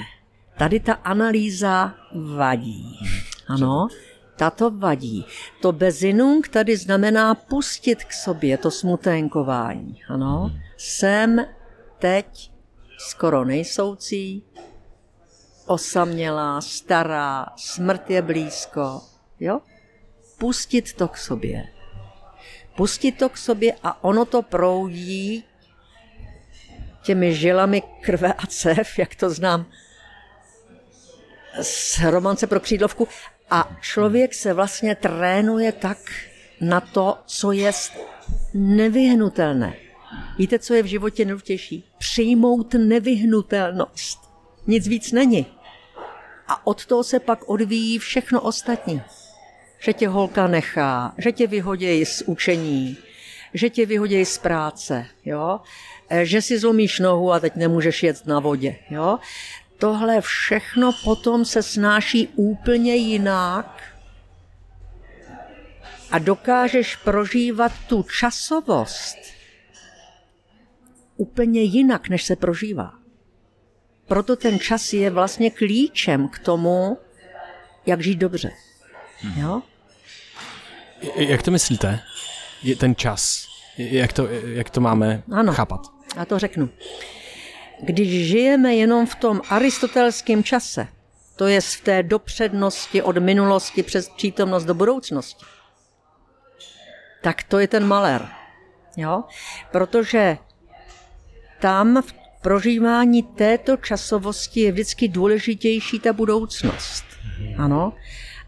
[0.57, 1.93] Tady ta analýza
[2.35, 2.99] vadí.
[3.47, 3.87] Ano,
[4.35, 5.25] tato vadí.
[5.61, 10.01] To bezinung tady znamená pustit k sobě to smuténkování.
[10.09, 11.45] Ano, jsem
[11.99, 12.51] teď
[12.97, 14.43] skoro nejsoucí,
[15.65, 19.01] osamělá, stará, smrt je blízko.
[19.39, 19.59] Jo?
[20.37, 21.78] Pustit to k sobě.
[22.79, 25.43] Pustit to k sobě a ono to proudí
[27.03, 29.65] těmi žilami krve a cev, jak to znám
[31.61, 33.07] z romance pro křídlovku.
[33.49, 35.97] A člověk se vlastně trénuje tak
[36.61, 37.71] na to, co je
[38.53, 39.73] nevyhnutelné.
[40.37, 41.83] Víte, co je v životě nejdůležitější?
[41.97, 44.19] Přijmout nevyhnutelnost.
[44.67, 45.45] Nic víc není.
[46.47, 49.01] A od toho se pak odvíjí všechno ostatní.
[49.79, 52.97] Že tě holka nechá, že tě vyhodějí z učení,
[53.53, 55.59] že tě vyhodějí z práce, jo?
[56.09, 58.75] E, že si zlomíš nohu a teď nemůžeš jet na vodě.
[58.89, 59.19] Jo?
[59.77, 63.83] Tohle všechno potom se snáší úplně jinak
[66.11, 69.17] a dokážeš prožívat tu časovost
[71.17, 72.93] úplně jinak, než se prožívá.
[74.07, 76.97] Proto ten čas je vlastně klíčem k tomu,
[77.85, 78.51] jak žít dobře.
[79.21, 79.41] Hmm.
[79.41, 79.61] Jo?
[81.15, 81.99] Jak to myslíte?
[82.63, 83.47] Je ten čas?
[83.77, 85.81] Jak to, jak to máme ano, chápat?
[86.15, 86.69] Já to řeknu.
[87.81, 90.87] Když žijeme jenom v tom aristotelském čase,
[91.35, 95.45] to je v té dopřednosti od minulosti přes přítomnost do budoucnosti,
[97.21, 98.27] tak to je ten malér.
[98.97, 99.23] Jo?
[99.71, 100.37] Protože
[101.59, 107.05] tam v prožívání této časovosti je vždycky důležitější ta budoucnost.
[107.57, 107.93] Ano.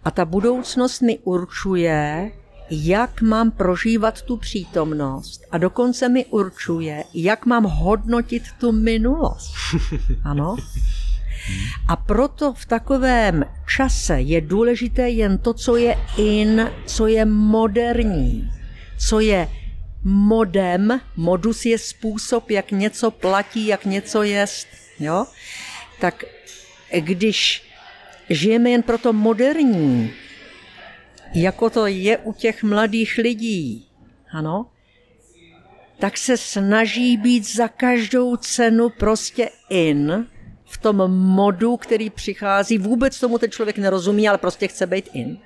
[0.03, 2.31] A ta budoucnost mi určuje,
[2.69, 9.53] jak mám prožívat tu přítomnost a dokonce mi určuje, jak mám hodnotit tu minulost.
[10.23, 10.55] Ano.
[11.87, 18.49] A proto v takovém čase je důležité jen to, co je in, co je moderní,
[18.99, 19.47] co je
[20.03, 24.67] modem, modus je způsob, jak něco platí, jak něco jest,
[24.99, 25.25] jo?
[25.99, 26.23] Tak
[26.99, 27.70] když
[28.29, 30.13] žijeme jen pro to moderní,
[31.33, 33.87] jako to je u těch mladých lidí,
[34.31, 34.71] ano,
[35.99, 40.27] tak se snaží být za každou cenu prostě in,
[40.65, 45.37] v tom modu, který přichází, vůbec tomu ten člověk nerozumí, ale prostě chce být in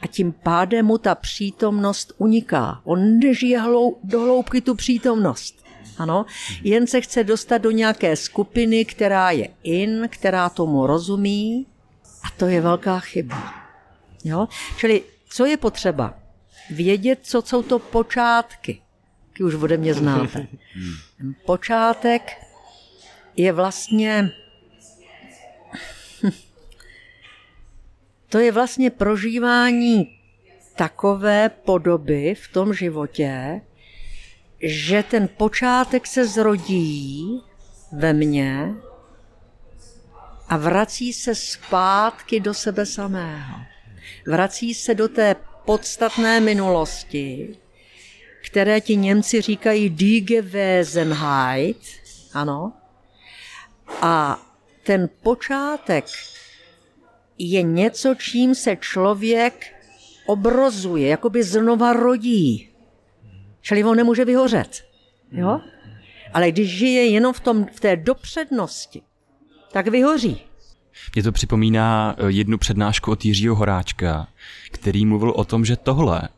[0.00, 2.80] a tím pádem mu ta přítomnost uniká.
[2.84, 5.59] On nežije hlou, do hloubky tu přítomnost.
[6.00, 6.26] Ano,
[6.62, 11.66] jen se chce dostat do nějaké skupiny, která je in, která tomu rozumí
[12.22, 13.54] a to je velká chyba.
[14.24, 14.48] Jo?
[14.76, 16.14] Čili co je potřeba?
[16.70, 18.80] Vědět, co jsou to počátky.
[19.36, 20.46] Ty už ode mě znáte.
[21.46, 22.46] Počátek
[23.36, 24.30] je vlastně
[28.28, 30.16] to je vlastně prožívání
[30.76, 33.60] takové podoby v tom životě,
[34.62, 37.42] že ten počátek se zrodí
[37.92, 38.74] ve mně
[40.48, 43.60] a vrací se zpátky do sebe samého.
[44.26, 47.56] Vrací se do té podstatné minulosti,
[48.44, 51.82] které ti Němci říkají Die Wesenheit,
[52.34, 52.72] ano.
[54.02, 54.42] A
[54.82, 56.04] ten počátek
[57.38, 59.74] je něco, čím se člověk
[60.26, 62.69] obrozuje, jakoby znova rodí.
[63.60, 64.84] Čili on nemůže vyhořet.
[65.32, 65.60] Jo?
[66.32, 69.02] Ale když žije jenom v, tom, v té dopřednosti,
[69.72, 70.40] tak vyhoří.
[71.14, 74.28] Mně to připomíná eh, jednu přednášku od Jiřího Horáčka,
[74.70, 76.28] který mluvil o tom, že tohle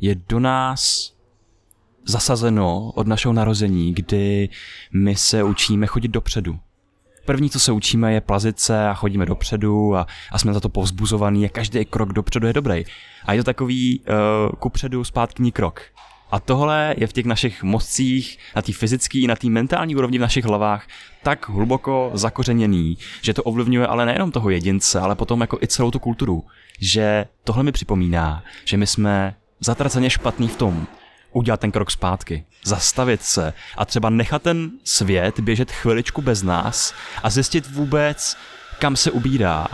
[0.00, 1.12] je do nás
[2.04, 4.48] zasazeno od našeho narození, kdy
[4.92, 6.58] my se učíme chodit dopředu.
[7.24, 10.68] První, co se učíme, je plazit se a chodíme dopředu a, a jsme za to
[10.68, 12.84] povzbuzovaný a každý krok dopředu je dobrý.
[13.24, 15.82] A je to takový uh, kupředu zpátkní krok.
[16.32, 20.18] A tohle je v těch našich mozcích, na té fyzické i na té mentální úrovni
[20.18, 20.86] v našich hlavách
[21.22, 25.90] tak hluboko zakořeněný, že to ovlivňuje ale nejenom toho jedince, ale potom jako i celou
[25.90, 26.44] tu kulturu.
[26.80, 30.86] Že tohle mi připomíná, že my jsme zatraceně špatný v tom,
[31.32, 36.94] udělat ten krok zpátky, zastavit se a třeba nechat ten svět běžet chviličku bez nás
[37.22, 38.36] a zjistit vůbec,
[38.78, 39.66] kam se ubírá.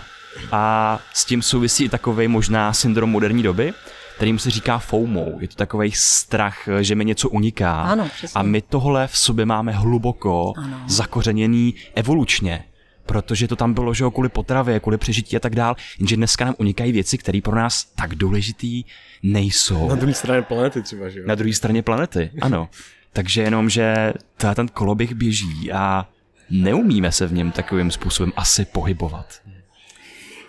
[0.52, 3.74] A s tím souvisí i takový možná syndrom moderní doby,
[4.18, 5.26] kterým se říká FOMO.
[5.40, 7.82] Je to takový strach, že mi něco uniká.
[7.82, 10.80] Ano, a my tohle v sobě máme hluboko ano.
[10.86, 12.64] zakořeněný evolučně
[13.06, 16.44] protože to tam bylo, že jo, kvůli potravě, kvůli přežití a tak dál, jenže dneska
[16.44, 18.84] nám unikají věci, které pro nás tak důležitý
[19.22, 19.88] nejsou.
[19.88, 21.24] Na druhé straně planety třeba, že jo?
[21.28, 22.68] Na druhé straně planety, ano.
[23.12, 24.12] Takže jenom, že
[24.54, 26.08] ten koloběh běží a
[26.50, 29.40] neumíme se v něm takovým způsobem asi pohybovat.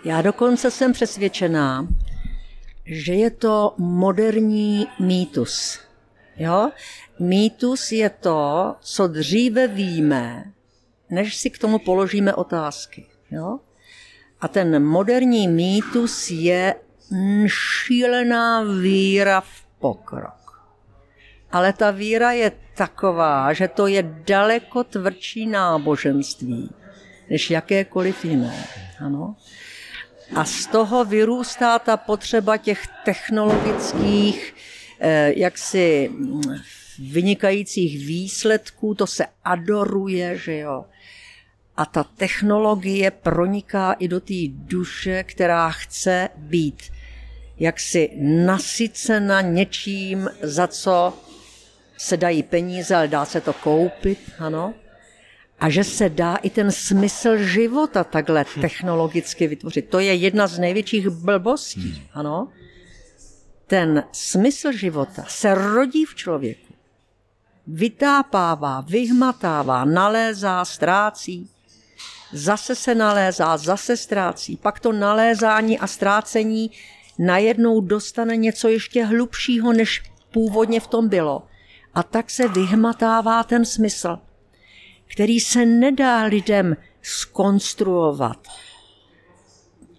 [0.04, 1.86] Já dokonce jsem přesvědčená,
[2.84, 5.80] že je to moderní mýtus.
[6.36, 6.70] Jo?
[7.18, 10.52] Mýtus je to, co dříve víme,
[11.10, 13.06] než si k tomu položíme otázky.
[13.30, 13.58] Jo?
[14.40, 16.74] A ten moderní mýtus je
[17.46, 20.62] šílená víra v pokrok.
[21.52, 26.70] Ale ta víra je taková, že to je daleko tvrdší náboženství,
[27.30, 28.64] než jakékoliv jiné.
[29.00, 29.36] Ano?
[30.34, 34.54] A z toho vyrůstá ta potřeba těch technologických,
[35.00, 36.10] eh, jaksi
[36.98, 40.84] vynikajících výsledků, to se adoruje, že jo.
[41.76, 46.82] A ta technologie proniká i do té duše, která chce být
[47.58, 51.14] jaksi nasycena něčím, za co
[51.96, 54.74] se dají peníze, ale dá se to koupit, ano.
[55.60, 59.88] A že se dá i ten smysl života takhle technologicky vytvořit.
[59.88, 62.48] To je jedna z největších blbostí, ano.
[63.66, 66.74] Ten smysl života se rodí v člověku.
[67.66, 71.50] Vytápává, vyhmatává, nalézá, ztrácí
[72.32, 74.56] zase se nalézá, zase ztrácí.
[74.56, 76.70] Pak to nalézání a ztrácení
[77.18, 81.42] najednou dostane něco ještě hlubšího, než původně v tom bylo.
[81.94, 84.18] A tak se vyhmatává ten smysl,
[85.12, 88.48] který se nedá lidem skonstruovat.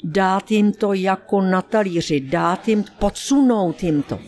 [0.04, 4.20] Dát jim to jako na talíři, dát jim, podsunout jim to.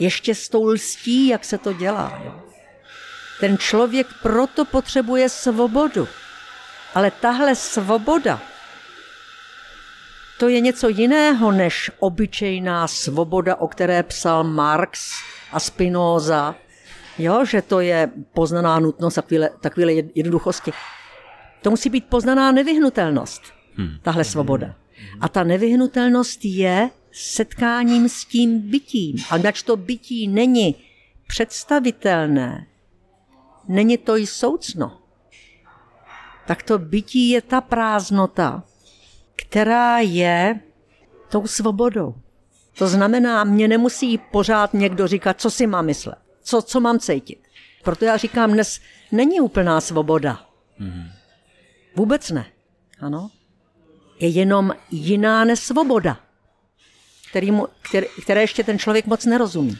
[0.00, 2.20] Ještě s tou lstí, jak se to dělá.
[2.24, 2.42] Jo.
[3.40, 6.08] Ten člověk proto potřebuje svobodu.
[6.94, 8.40] Ale tahle svoboda,
[10.38, 15.12] to je něco jiného než obyčejná svoboda, o které psal Marx
[15.52, 16.54] a Spinoza,
[17.18, 20.72] jo, že to je poznaná nutnost takové, takové jednoduchosti.
[21.62, 23.42] To musí být poznaná nevyhnutelnost,
[23.74, 23.88] hmm.
[24.02, 24.74] tahle svoboda.
[25.20, 29.16] A ta nevyhnutelnost je setkáním s tím bytím.
[29.30, 30.74] A když to bytí není
[31.26, 32.66] představitelné,
[33.68, 34.98] není to i soucno,
[36.46, 38.62] tak to bytí je ta prázdnota,
[39.36, 40.60] která je
[41.28, 42.14] tou svobodou.
[42.78, 47.38] To znamená, mě nemusí pořád někdo říkat, co si mám myslet, co, co mám cítit.
[47.82, 48.80] Proto já říkám, dnes
[49.12, 50.46] není úplná svoboda.
[50.80, 51.10] Mm-hmm.
[51.96, 52.46] Vůbec ne.
[53.00, 53.30] Ano.
[54.20, 56.20] Je jenom jiná nesvoboda,
[57.30, 59.78] kterýmu, který, které ještě ten člověk moc nerozumí.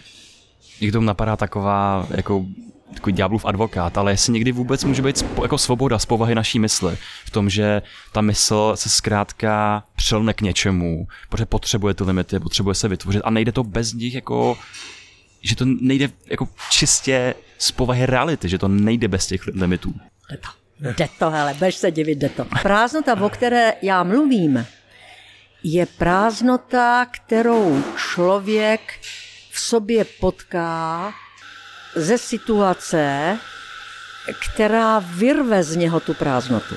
[0.81, 2.47] Někdo napadá taková jako
[2.95, 6.99] takový ďáblův advokát, ale jestli někdy vůbec může být jako svoboda z povahy naší mysli.
[7.25, 12.75] V tom, že ta mysl se zkrátka přelne k něčemu, protože potřebuje ty limity, potřebuje
[12.75, 14.59] se vytvořit a nejde to bez nich jako
[15.43, 19.95] že to nejde jako čistě z povahy reality, že to nejde bez těch limitů.
[20.81, 22.45] Jde to, hele, bež se divit, jde to.
[22.63, 24.67] Prázdnota, o které já mluvím,
[25.63, 28.81] je prázdnota, kterou člověk
[29.51, 31.13] v sobě potká
[31.95, 33.39] ze situace,
[34.41, 36.75] která vyrve z něho tu prázdnotu.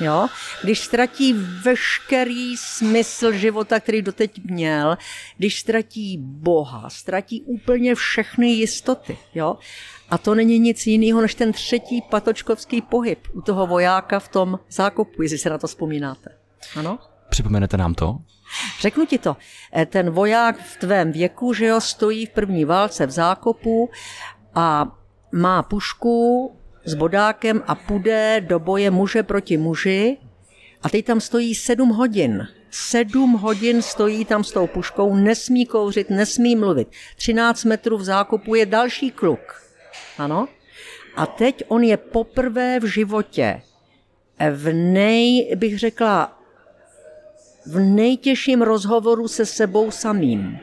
[0.00, 0.28] Jo?
[0.62, 1.32] Když ztratí
[1.62, 4.98] veškerý smysl života, který doteď měl,
[5.36, 9.18] když ztratí Boha, ztratí úplně všechny jistoty.
[9.34, 9.56] Jo?
[10.10, 14.58] A to není nic jiného než ten třetí patočkovský pohyb u toho vojáka v tom
[14.70, 16.30] zákopu, jestli se na to vzpomínáte.
[16.76, 16.98] Ano?
[17.28, 18.18] Připomenete nám to?
[18.80, 19.36] Řeknu ti to.
[19.76, 23.90] E, ten voják v tvém věku, že jo, stojí v první válce v zákopu
[24.54, 24.96] a
[25.32, 26.52] má pušku
[26.86, 30.16] s bodákem a půjde do boje muže proti muži
[30.82, 32.48] a teď tam stojí sedm hodin.
[32.70, 36.88] Sedm hodin stojí tam s tou puškou, nesmí kouřit, nesmí mluvit.
[37.16, 39.62] 13 metrů v zákupu je další kluk.
[40.18, 40.48] Ano?
[41.16, 43.62] A teď on je poprvé v životě
[44.50, 46.38] v nej, bych řekla,
[47.66, 50.58] v nejtěžším rozhovoru se sebou samým.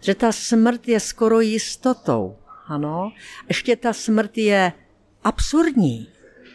[0.00, 2.36] Že ta smrt je skoro jistotou.
[2.66, 3.12] Ano.
[3.48, 4.72] Ještě ta smrt je
[5.24, 6.08] absurdní.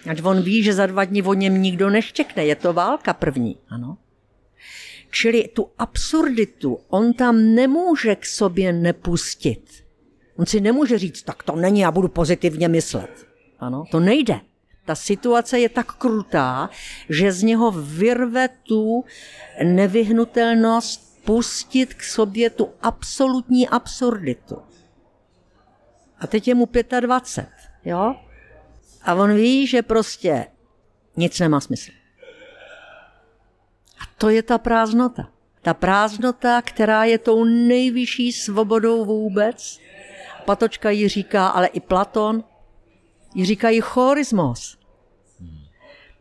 [0.09, 2.45] Ať on ví, že za dva dny o něm nikdo neštěkne.
[2.45, 3.57] Je to válka první.
[3.69, 3.97] Ano.
[5.11, 9.83] Čili tu absurditu on tam nemůže k sobě nepustit.
[10.37, 13.27] On si nemůže říct, tak to není, já budu pozitivně myslet.
[13.59, 14.39] Ano, to nejde.
[14.85, 16.69] Ta situace je tak krutá,
[17.09, 19.05] že z něho vyrve tu
[19.63, 24.57] nevyhnutelnost pustit k sobě tu absolutní absurditu.
[26.19, 27.49] A teď je mu 25,
[27.85, 28.15] jo?
[29.07, 30.45] A on ví, že prostě
[31.17, 31.91] nic nemá smysl.
[33.99, 35.29] A to je ta prázdnota.
[35.61, 39.79] Ta prázdnota, která je tou nejvyšší svobodou vůbec.
[40.45, 42.43] Patočka ji říká, ale i Platon,
[43.35, 44.77] ji říkají chorismos.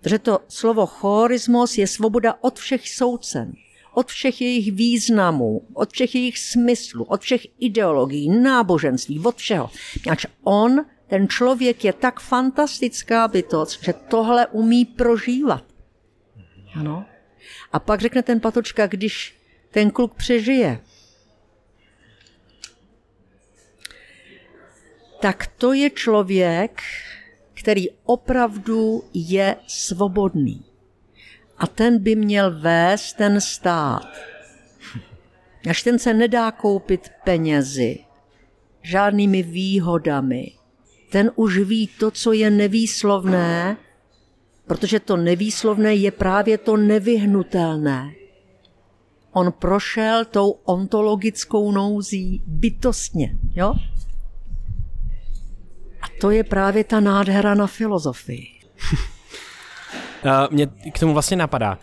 [0.00, 3.52] Protože to slovo chorismos je svoboda od všech soucen,
[3.94, 9.70] od všech jejich významů, od všech jejich smyslů, od všech ideologií, náboženství, od všeho.
[10.10, 15.64] Ač on, ten člověk je tak fantastická bytost, že tohle umí prožívat.
[16.74, 17.04] Ano.
[17.72, 19.36] A pak řekne ten patočka, když
[19.70, 20.80] ten kluk přežije,
[25.20, 26.82] tak to je člověk,
[27.54, 30.64] který opravdu je svobodný.
[31.58, 34.08] A ten by měl vést ten stát.
[35.70, 37.98] Až ten se nedá koupit penězi,
[38.82, 40.52] žádnými výhodami.
[41.10, 43.76] Ten už ví to, co je nevýslovné,
[44.66, 48.12] protože to nevýslovné je právě to nevyhnutelné.
[49.32, 53.74] On prošel tou ontologickou nouzí bytostně, jo?
[56.02, 58.46] A to je právě ta nádhera na filozofii.
[60.50, 61.78] Mě k tomu vlastně napadá.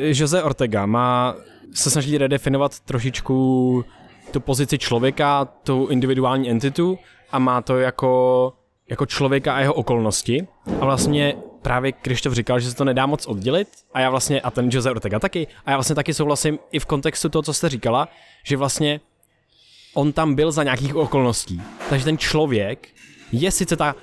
[0.00, 1.36] Jose Ortega má
[1.74, 3.84] se snaží redefinovat trošičku
[4.30, 6.98] tu pozici člověka, tu individuální entitu
[7.32, 8.52] a má to jako,
[8.90, 10.46] jako člověka a jeho okolnosti.
[10.80, 14.50] A vlastně právě Krištof říkal, že se to nedá moc oddělit a já vlastně, a
[14.50, 17.68] ten Jose Ortega taky, a já vlastně taky souhlasím i v kontextu toho, co jste
[17.68, 18.08] říkala,
[18.44, 19.00] že vlastně
[19.94, 21.62] on tam byl za nějakých okolností.
[21.88, 22.88] Takže ten člověk
[23.32, 23.94] je sice ta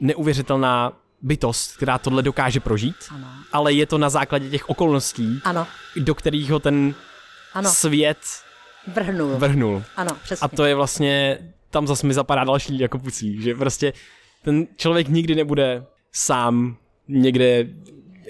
[0.00, 0.92] neuvěřitelná
[1.22, 3.26] bytost, která tohle dokáže prožít, ano.
[3.52, 5.66] ale je to na základě těch okolností, ano.
[5.96, 6.94] do kterých ho ten
[7.54, 7.70] ano.
[7.70, 8.18] svět
[8.86, 9.36] vrhnul.
[9.36, 9.82] vrhnul.
[9.96, 10.44] Ano, přesně.
[10.44, 11.38] A to je vlastně,
[11.72, 13.92] tam zase mi zapadá další jako pucí, že prostě
[14.44, 16.76] ten člověk nikdy nebude sám
[17.08, 17.66] někde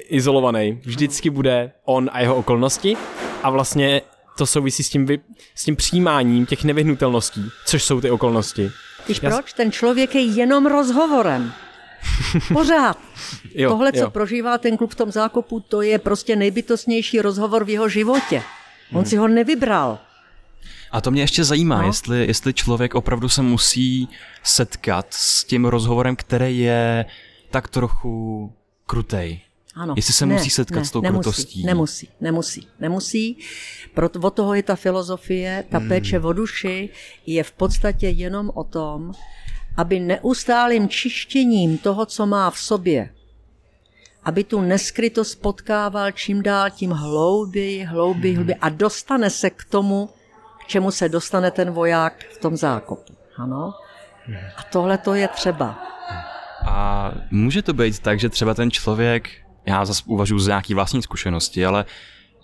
[0.08, 0.80] izolovaný.
[0.84, 2.96] Vždycky bude on a jeho okolnosti
[3.42, 4.02] a vlastně
[4.38, 5.20] to souvisí s tím, vy,
[5.54, 8.70] s tím přijímáním těch nevyhnutelností, což jsou ty okolnosti.
[9.08, 9.30] Víš Já...
[9.30, 9.52] proč?
[9.52, 11.52] Ten člověk je jenom rozhovorem.
[12.52, 12.98] Pořád.
[13.54, 14.10] jo, Tohle, co jo.
[14.10, 18.42] prožívá ten klub v tom zákopu, to je prostě nejbytostnější rozhovor v jeho životě.
[18.92, 19.06] On hmm.
[19.06, 19.98] si ho nevybral.
[20.92, 21.86] A to mě ještě zajímá, no.
[21.86, 24.08] jestli, jestli člověk opravdu se musí
[24.42, 27.04] setkat s tím rozhovorem, který je
[27.50, 28.52] tak trochu
[28.86, 29.40] krutej.
[29.74, 29.94] Ano.
[29.96, 31.64] Jestli se ne, musí setkat ne, s tou nemusí, krutostí.
[31.64, 33.38] Nemusí, nemusí, nemusí.
[33.94, 35.88] Proto od toho je ta filozofie, ta hmm.
[35.88, 36.88] péče o duši
[37.26, 39.12] je v podstatě jenom o tom,
[39.76, 43.10] aby neustálým čištěním toho, co má v sobě,
[44.24, 50.08] aby tu neskrytost potkával čím dál tím hlouběji, hlouběji, hlouběji a dostane se k tomu,
[50.64, 53.14] k čemu se dostane ten voják v tom zákopu.
[53.36, 53.74] Ano?
[54.56, 55.78] A tohle to je třeba.
[56.66, 59.30] A může to být tak, že třeba ten člověk,
[59.66, 61.84] já zase uvažuji z nějaký vlastní zkušenosti, ale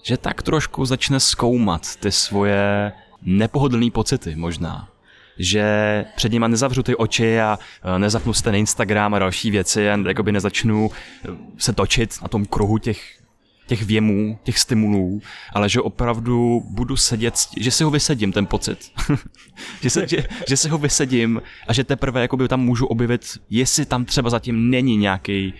[0.02, 2.92] že tak trošku začne zkoumat ty svoje
[3.22, 4.88] nepohodlné pocity možná.
[5.38, 9.90] Že před nima nezavřu ty oči a e, nezapnu si ten Instagram a další věci
[9.90, 13.17] a jakoby nezačnu e, se točit na tom kruhu těch
[13.68, 18.78] těch věmů, těch stimulů, ale že opravdu budu sedět, že si ho vysedím, ten pocit.
[19.82, 23.84] že, se, že, že si ho vysedím a že teprve jakoby tam můžu objevit, jestli
[23.84, 25.54] tam třeba zatím není nějaký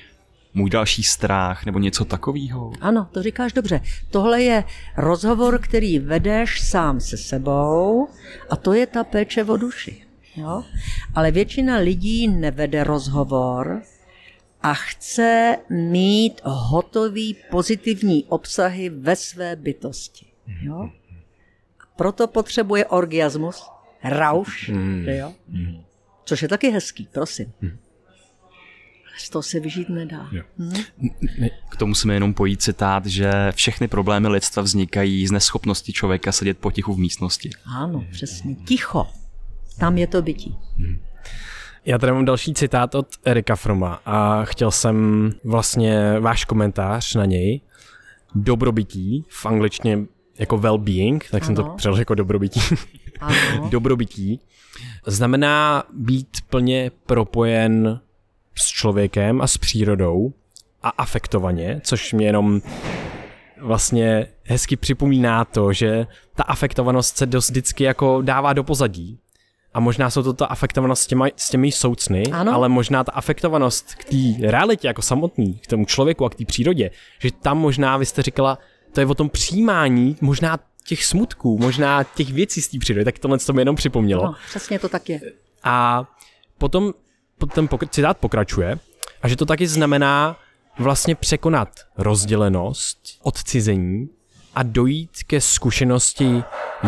[0.54, 2.72] můj další strach nebo něco takového.
[2.80, 3.80] Ano, to říkáš dobře.
[4.10, 4.64] Tohle je
[4.96, 8.08] rozhovor, který vedeš sám se sebou
[8.50, 10.02] a to je ta péče o duši.
[10.36, 10.64] Jo?
[11.14, 13.82] Ale většina lidí nevede rozhovor,
[14.62, 20.26] a chce mít hotový pozitivní obsahy ve své bytosti.
[20.62, 20.90] Jo?
[21.80, 23.62] A proto potřebuje orgiasmus,
[24.04, 25.04] rauš, mm.
[25.08, 25.34] jo?
[26.24, 27.52] což je taky hezký, prosím.
[29.18, 30.30] Z toho se vyžít nedá.
[30.58, 30.72] Hmm?
[31.68, 36.58] K tomu musíme jenom pojít citát, že všechny problémy lidstva vznikají z neschopnosti člověka sedět
[36.58, 37.50] potichu v místnosti.
[37.64, 38.54] Ano, přesně.
[38.54, 39.06] Ticho.
[39.78, 40.56] Tam je to bytí.
[40.76, 41.00] Hmm.
[41.88, 47.24] Já tady mám další citát od Erika Froma a chtěl jsem vlastně váš komentář na
[47.24, 47.60] něj.
[48.34, 49.98] Dobrobytí, v angličtině
[50.38, 51.46] jako well-being, tak ano.
[51.46, 52.60] jsem to přeložil jako dobrobytí.
[53.20, 53.68] Ano.
[53.70, 54.40] dobrobytí
[55.06, 58.00] znamená být plně propojen
[58.54, 60.32] s člověkem a s přírodou
[60.82, 62.62] a afektovaně, což mě jenom
[63.60, 69.18] vlastně hezky připomíná to, že ta afektovanost se dost vždycky jako dává do pozadí
[69.78, 72.54] a možná jsou to ta afektovanost s, těma, s těmi soucny, ano.
[72.54, 76.44] ale možná ta afektovanost k té realitě jako samotný, k tomu člověku a k té
[76.44, 78.58] přírodě, že tam možná, vy jste říkala,
[78.92, 83.18] to je o tom přijímání možná těch smutků, možná těch věcí z té přírody, tak
[83.18, 84.24] tohle to mi jenom připomnělo.
[84.24, 85.20] No, přesně to tak je.
[85.64, 86.04] A
[86.58, 86.94] potom
[87.54, 88.78] ten pokr- citát pokračuje
[89.22, 90.36] a že to taky znamená
[90.78, 91.68] vlastně překonat
[91.98, 94.08] rozdělenost, odcizení
[94.54, 96.42] a dojít ke zkušenosti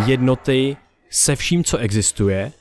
[0.06, 0.76] jednoty
[1.10, 2.52] se vším, co existuje,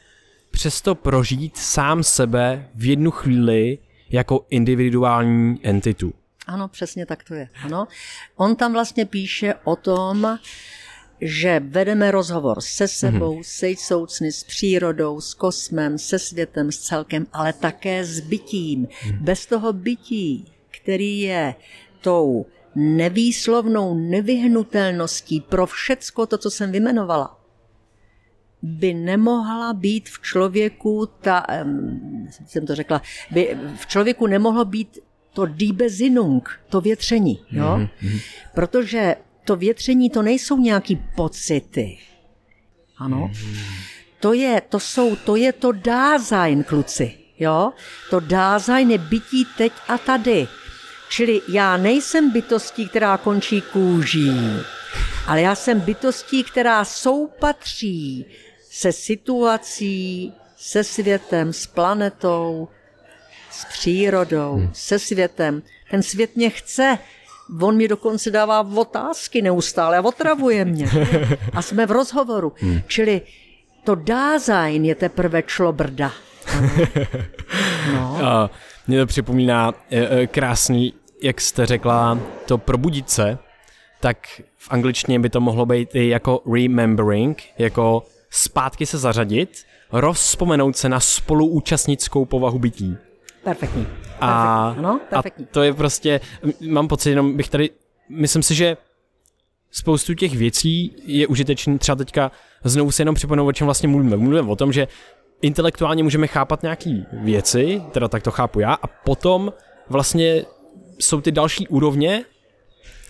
[0.60, 3.78] přesto prožít sám sebe v jednu chvíli
[4.10, 6.14] jako individuální entitu.
[6.48, 7.50] Ano, přesně tak to je.
[7.64, 7.88] Ano.
[8.36, 10.40] On tam vlastně píše o tom,
[11.22, 13.44] že vedeme rozhovor se sebou, mm-hmm.
[13.44, 18.80] se soucny, s přírodou, s kosmem, se světem, s celkem, ale také s bytím.
[18.80, 19.18] Mm.
[19.22, 21.56] Bez toho bytí, který je
[22.02, 22.46] tou
[22.76, 27.39] nevýslovnou nevyhnutelností pro všecko to, co jsem vymenovala,
[28.62, 31.46] by nemohla být v člověku ta,
[32.48, 33.02] jsem to řekla,
[33.32, 35.00] by v člověku nemohlo být
[35.34, 37.80] to dýbezinung, to větření, jo?
[37.80, 38.22] Mm-hmm.
[38.54, 41.98] Protože to větření to nejsou nějaký pocity.
[42.98, 43.32] Ano.
[44.20, 47.14] To je, to jsou, to je to dázajn, kluci.
[47.40, 47.72] Jo?
[48.10, 50.48] To dázajn je bytí teď a tady.
[51.10, 54.32] Čili já nejsem bytostí, která končí kůží,
[55.28, 58.26] ale já jsem bytostí, která soupatří
[58.80, 62.68] se situací, se světem, s planetou,
[63.52, 64.70] s přírodou, hmm.
[64.74, 65.62] se světem.
[65.92, 66.98] Ten svět mě chce,
[67.62, 70.90] On mi dokonce dává otázky neustále a otravuje mě.
[71.54, 72.54] A jsme v rozhovoru.
[72.56, 72.82] Hmm.
[72.88, 73.22] Čili
[73.84, 76.12] to dázajn je teprve člobrda.
[77.94, 78.50] No.
[78.88, 83.38] Mě to připomíná e, e, krásný, jak jste řekla, to probudit se,
[84.00, 84.18] tak
[84.58, 90.90] v angličtině by to mohlo být i jako remembering, jako zpátky se zařadit, rozpomenout se
[90.90, 92.98] na spoluúčastnickou povahu bytí.
[93.44, 93.88] Perfektní.
[94.20, 95.22] A, ano, a
[95.52, 96.20] to je prostě,
[96.60, 97.70] mám pocit, jenom bych tady,
[98.10, 98.78] myslím si, že
[99.72, 102.32] spoustu těch věcí je užitečný třeba teďka
[102.64, 104.18] znovu si jenom připomenout, o čem vlastně mluvíme.
[104.18, 104.88] Mluvíme o tom, že
[105.42, 109.54] intelektuálně můžeme chápat nějaké věci, teda tak to chápu já, a potom
[109.90, 110.46] vlastně
[111.00, 112.26] jsou ty další úrovně,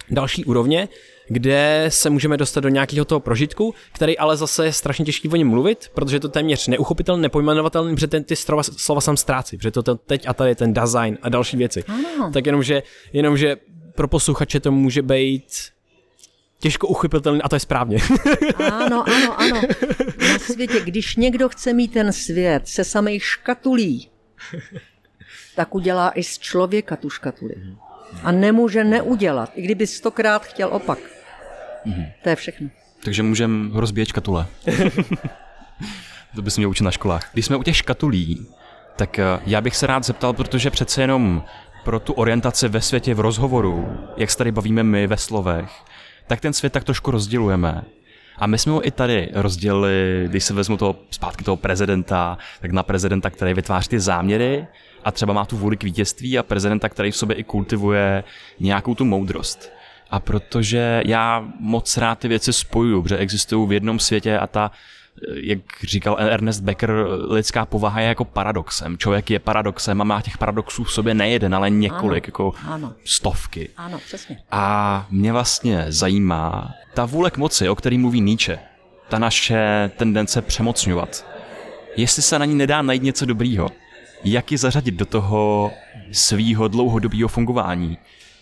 [0.10, 0.88] další úrovně,
[1.30, 5.36] kde se můžeme dostat do nějakého toho prožitku, který ale zase je strašně těžký o
[5.36, 9.58] něm mluvit, protože je to téměř neuchopitelný, nepojmenovatelný, protože ten, ty slova, slova sam ztrácí,
[9.58, 11.84] protože to teď a tady je ten design a další věci.
[11.88, 12.32] Ano.
[12.34, 13.58] Tak jenomže, jenomže
[13.96, 15.46] pro posluchače to může být
[16.60, 17.98] těžko uchopitelný a to je správně.
[18.72, 19.62] Ano, ano, ano.
[20.34, 24.10] Na světě, když někdo chce mít ten svět se samej škatulí,
[25.56, 27.56] tak udělá i z člověka tu škatuli.
[28.24, 31.00] A nemůže neudělat, i kdyby stokrát chtěl opak.
[31.86, 32.12] Mm-hmm.
[32.24, 32.70] To je všechno.
[33.04, 34.46] Takže můžeme rozbíjet škatule.
[36.36, 37.30] to bys měl učit na školách.
[37.34, 38.48] Když jsme u těch škatulí,
[38.96, 41.44] tak eh, já bych se rád zeptal, protože přece jenom
[41.84, 45.72] pro tu orientaci ve světě v rozhovoru, jak se tady bavíme my ve slovech,
[46.28, 47.84] tak ten svět tak trošku rozdělujeme.
[48.38, 52.72] A my jsme ho i tady rozdělili, když se vezmu toho zpátky toho prezidenta, tak
[52.72, 54.68] na prezidenta, který vytváří ty záměry
[55.04, 58.24] a třeba má tu vůli k vítězství a prezidenta, který v sobě i kultivuje
[58.60, 59.72] nějakou tu moudrost.
[60.12, 64.72] A protože já moc rád ty věci spojuju, protože existují v jednom světě a ta
[65.34, 66.92] jak říkal Ernest Becker,
[67.30, 68.98] lidská povaha je jako paradoxem.
[68.98, 72.94] Člověk je paradoxem a má těch paradoxů v sobě nejeden, ale několik, ano, jako ano.
[73.06, 73.70] stovky.
[73.78, 74.38] Ano, přesně.
[74.52, 78.60] A mě vlastně zajímá ta vůle k moci, o který mluví Nietzsche,
[79.10, 81.26] ta naše tendence přemocňovat.
[81.96, 83.70] Jestli se na ní nedá najít něco dobrýho,
[84.24, 85.72] jak ji zařadit do toho
[86.12, 87.98] svýho dlouhodobého fungování.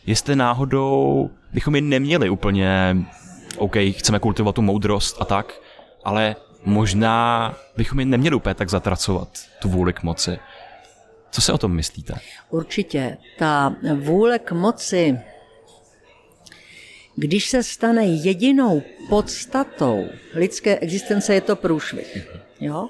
[0.05, 2.97] Jestli náhodou bychom ji neměli úplně,
[3.57, 5.61] OK, chceme kultivovat tu moudrost a tak,
[6.03, 6.35] ale
[6.65, 9.29] možná bychom ji neměli úplně tak zatracovat,
[9.61, 10.39] tu vůli k moci.
[11.31, 12.13] Co si o tom myslíte?
[12.49, 13.17] Určitě.
[13.39, 15.19] Ta vůle k moci,
[17.15, 22.27] když se stane jedinou podstatou lidské existence, je to průšvih.
[22.59, 22.87] Jo?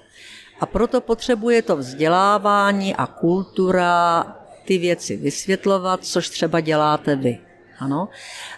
[0.59, 4.25] A proto potřebuje to vzdělávání a kultura
[4.65, 7.46] ty věci vysvětlovat, což třeba děláte vy.
[7.79, 8.09] Ano?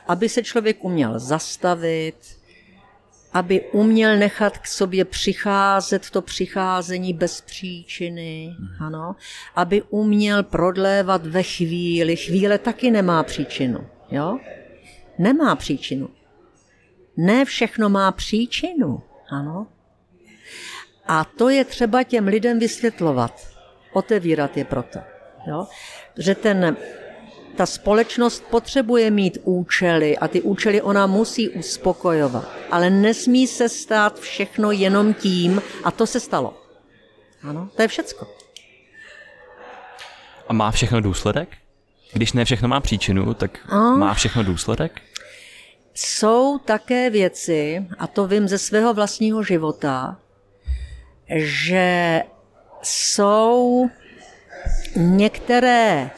[0.08, 2.40] Aby se člověk uměl zastavit,
[3.34, 9.16] aby uměl nechat k sobě přicházet to přicházení bez příčiny, ano?
[9.56, 12.16] aby uměl prodlévat ve chvíli.
[12.16, 13.88] Chvíle taky nemá příčinu.
[14.12, 14.40] Jo?
[15.18, 16.10] Nemá příčinu.
[17.18, 19.04] Ne všechno má příčinu.
[19.30, 19.68] Ano?
[21.06, 23.48] A to je třeba těm lidem vysvětlovat.
[23.94, 25.00] Otevírat je proto.
[25.48, 25.68] Jo?
[26.18, 26.78] Že ten,
[27.60, 32.50] ta společnost potřebuje mít účely a ty účely ona musí uspokojovat.
[32.72, 36.64] Ale nesmí se stát všechno jenom tím, a to se stalo.
[37.44, 38.28] Ano, to je všecko.
[40.48, 41.50] A má všechno důsledek?
[42.14, 43.96] Když ne všechno má příčinu, tak a?
[43.96, 45.02] má všechno důsledek?
[45.94, 50.18] Jsou také věci, a to vím ze svého vlastního života,
[51.36, 52.22] že
[52.84, 53.90] jsou
[54.96, 56.10] některé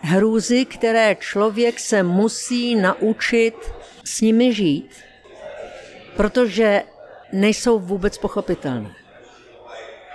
[0.00, 3.54] hrůzy, které člověk se musí naučit
[4.04, 4.90] s nimi žít,
[6.16, 6.82] protože
[7.32, 8.94] nejsou vůbec pochopitelné.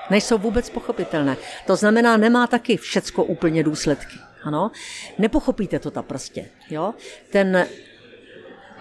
[0.09, 1.37] Nejsou vůbec pochopitelné.
[1.67, 4.15] To znamená, nemá taky všecko úplně důsledky.
[4.43, 4.71] Ano?
[5.17, 6.49] Nepochopíte to ta prostě.
[6.69, 6.93] Jo?
[7.29, 7.67] Ten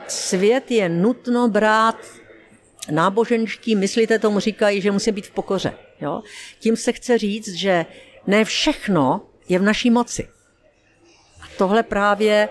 [0.09, 1.96] svět je nutno brát
[2.90, 5.74] náboženští myslíte tomu říkají, že musí být v pokoře.
[6.00, 6.22] Jo?
[6.59, 7.86] Tím se chce říct, že
[8.26, 10.28] ne všechno je v naší moci.
[11.59, 12.48] Tohle právě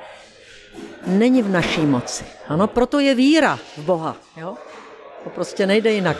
[1.07, 2.23] není v naší moci.
[2.47, 4.15] Ano, proto je víra v Boha.
[4.37, 4.53] Jo?
[5.23, 6.17] To prostě nejde jinak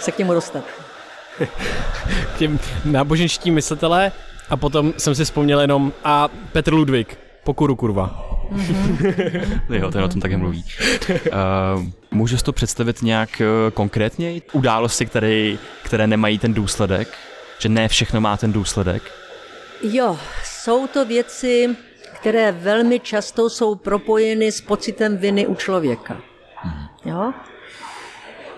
[0.00, 0.64] se k němu dostat.
[2.38, 4.12] Těm náboženští myslitelé
[4.50, 8.26] a potom jsem si vzpomněl jenom a Petr Ludvík, pokuru kurva.
[8.52, 9.60] Mm-hmm.
[9.70, 10.64] jo, ten o tom také mluví.
[11.08, 14.40] Uh, můžeš to představit nějak uh, konkrétně?
[14.52, 17.08] Události, které, které nemají ten důsledek?
[17.58, 19.02] Že ne všechno má ten důsledek?
[19.82, 21.76] Jo, jsou to věci,
[22.12, 26.14] které velmi často jsou propojeny s pocitem viny u člověka.
[26.64, 26.86] Mm.
[27.04, 27.32] Jo?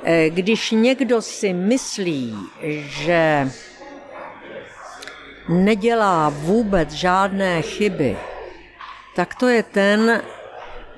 [0.05, 2.37] Eh, když někdo si myslí,
[2.87, 3.51] že
[5.49, 8.19] nedělá vůbec žádné chyby,
[9.17, 10.23] tak to je ten,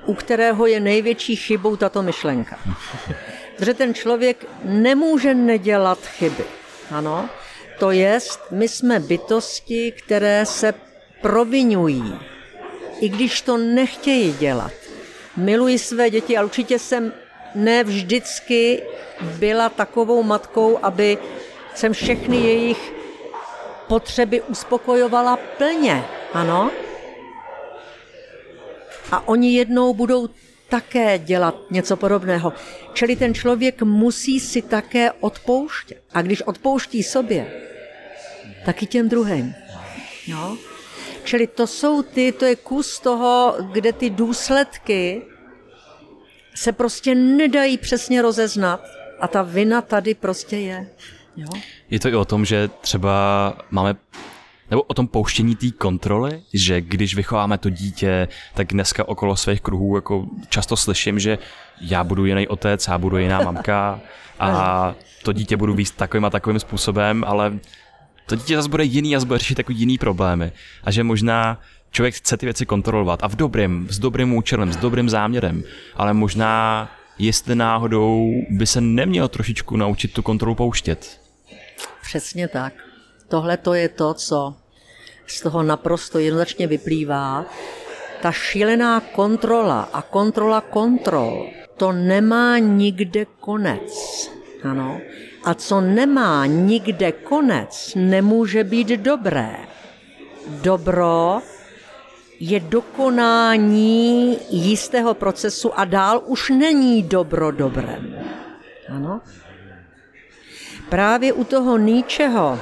[0.06, 2.58] u kterého je největší chybou tato myšlenka.
[3.56, 6.44] Protože ten člověk nemůže nedělat chyby.
[6.90, 7.28] Ano?
[7.81, 10.74] To jest, my jsme bytosti, které se
[11.20, 12.18] provinují,
[13.01, 14.72] i když to nechtějí dělat.
[15.37, 17.12] Miluji své děti a určitě jsem
[17.55, 18.83] ne vždycky
[19.20, 21.18] byla takovou matkou, aby
[21.74, 22.93] jsem všechny jejich
[23.89, 26.05] potřeby uspokojovala plně.
[26.33, 26.70] Ano?
[29.12, 30.28] A oni jednou budou
[30.68, 32.53] také dělat něco podobného.
[32.93, 36.03] Čili ten člověk musí si také odpouštět.
[36.14, 37.69] A když odpouští sobě,
[38.64, 39.55] tak i těm druhým.
[40.26, 40.57] Jo?
[41.24, 45.22] Čili to jsou ty, to je kus toho, kde ty důsledky
[46.55, 48.80] se prostě nedají přesně rozeznat
[49.20, 50.86] a ta vina tady prostě je.
[51.36, 51.49] Jo?
[51.91, 53.97] Je to i o tom, že třeba máme
[54.70, 59.61] nebo o tom pouštění té kontroly, že když vychováme to dítě, tak dneska okolo svých
[59.61, 61.38] kruhů jako často slyším, že
[61.80, 64.01] já budu jiný otec, já budu jiná mamka
[64.38, 67.59] a to dítě budu víc takovým a takovým způsobem, ale
[68.31, 70.53] to dítě zase bude jiný a bude řešit jako jiný problémy.
[70.85, 71.61] A že možná
[71.91, 75.62] člověk chce ty věci kontrolovat a v dobrém, s dobrým účelem, s dobrým záměrem,
[75.97, 81.20] ale možná jestli náhodou by se neměl trošičku naučit tu kontrolu pouštět.
[82.03, 82.72] Přesně tak.
[83.28, 84.55] Tohle to je to, co
[85.26, 87.47] z toho naprosto jednoznačně vyplývá.
[88.22, 93.93] Ta šílená kontrola a kontrola kontrol, to nemá nikde konec.
[94.62, 95.01] Ano.
[95.45, 99.57] A co nemá nikde konec, nemůže být dobré.
[100.49, 101.43] Dobro
[102.41, 108.24] je dokonání jistého procesu a dál už není dobro dobrem.
[108.88, 109.20] Ano?
[110.88, 112.61] Právě u toho Níčeho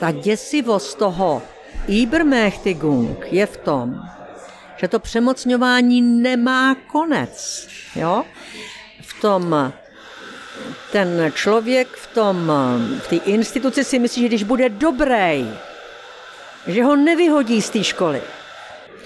[0.00, 1.42] ta děsivost toho
[1.86, 4.00] Ibermächtigung je v tom,
[4.76, 7.68] že to přemocňování nemá konec.
[7.96, 8.24] Jo?
[9.02, 9.72] V tom
[10.92, 12.52] ten člověk v tom,
[13.02, 15.48] v té instituci si myslí, že když bude dobrý,
[16.66, 18.22] že ho nevyhodí z té školy,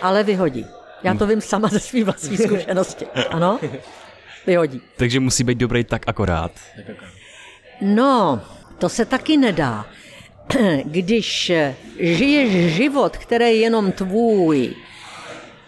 [0.02, 0.66] ale vyhodí.
[1.02, 3.06] Já to vím sama ze své vlastní zkušenosti.
[3.30, 3.58] Ano?
[4.46, 4.82] Vyhodí.
[4.96, 6.52] Takže musí být dobrý tak akorát.
[7.80, 8.40] No,
[8.78, 9.86] to se taky nedá.
[10.84, 11.52] Když
[12.00, 14.74] žiješ život, který je jenom tvůj,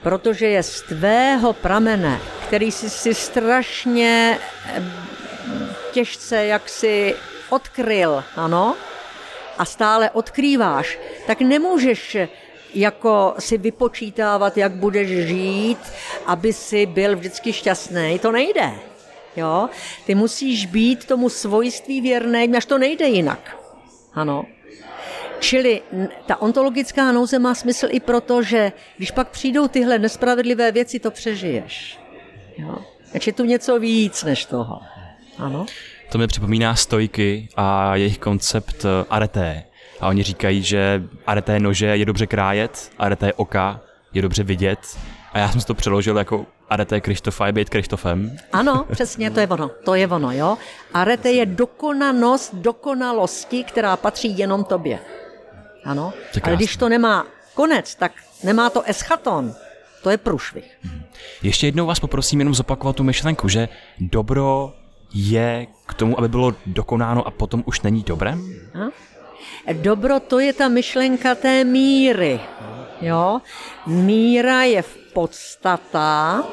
[0.03, 4.39] protože je z tvého pramene, který jsi si strašně
[5.99, 7.15] těžce jaksi
[7.51, 8.77] odkryl, ano,
[9.59, 12.17] a stále odkrýváš, tak nemůžeš
[12.75, 15.79] jako si vypočítávat, jak budeš žít,
[16.27, 18.19] aby si byl vždycky šťastný.
[18.23, 18.71] To nejde.
[19.37, 19.69] Jo?
[20.07, 23.57] Ty musíš být tomu svojství věrný, až to nejde jinak.
[24.15, 24.45] Ano.
[25.41, 25.83] Čili
[26.27, 31.11] ta ontologická nouze má smysl i proto, že když pak přijdou tyhle nespravedlivé věci, to
[31.11, 31.99] přežiješ.
[32.59, 32.79] Jo?
[33.13, 34.98] Takže je tu něco víc než toho.
[35.39, 35.67] Ano.
[36.13, 39.65] To mi připomíná stojky a jejich koncept eh, areté.
[40.01, 43.81] A oni říkají, že areté nože je dobře krájet, areté oka
[44.13, 44.99] je dobře vidět.
[45.33, 48.37] A já jsem si to přeložil jako arete Krištofa je být Krištofem.
[48.53, 50.59] Ano, přesně, to je ono, to je ono, jo.
[50.95, 54.99] Arete je dokonanost dokonalosti, která patří jenom tobě.
[55.85, 56.13] Ano,
[56.43, 58.13] ale když to nemá konec, tak
[58.45, 59.55] nemá to eschaton,
[60.03, 60.79] to je průšvih.
[61.43, 63.69] Ještě jednou vás poprosím jenom zopakovat tu myšlenku, že
[63.99, 64.73] dobro
[65.15, 68.55] je k tomu, aby bylo dokonáno a potom už není dobrem?
[68.75, 69.09] A?
[69.73, 72.41] Dobro to je ta myšlenka té míry.
[73.01, 73.41] Jo?
[73.87, 76.45] Míra je v podstata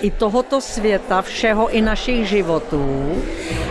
[0.00, 3.22] i tohoto světa, všeho i našich životů.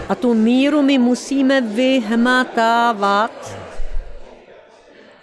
[0.10, 3.32] A tu míru my musíme vyhmatávat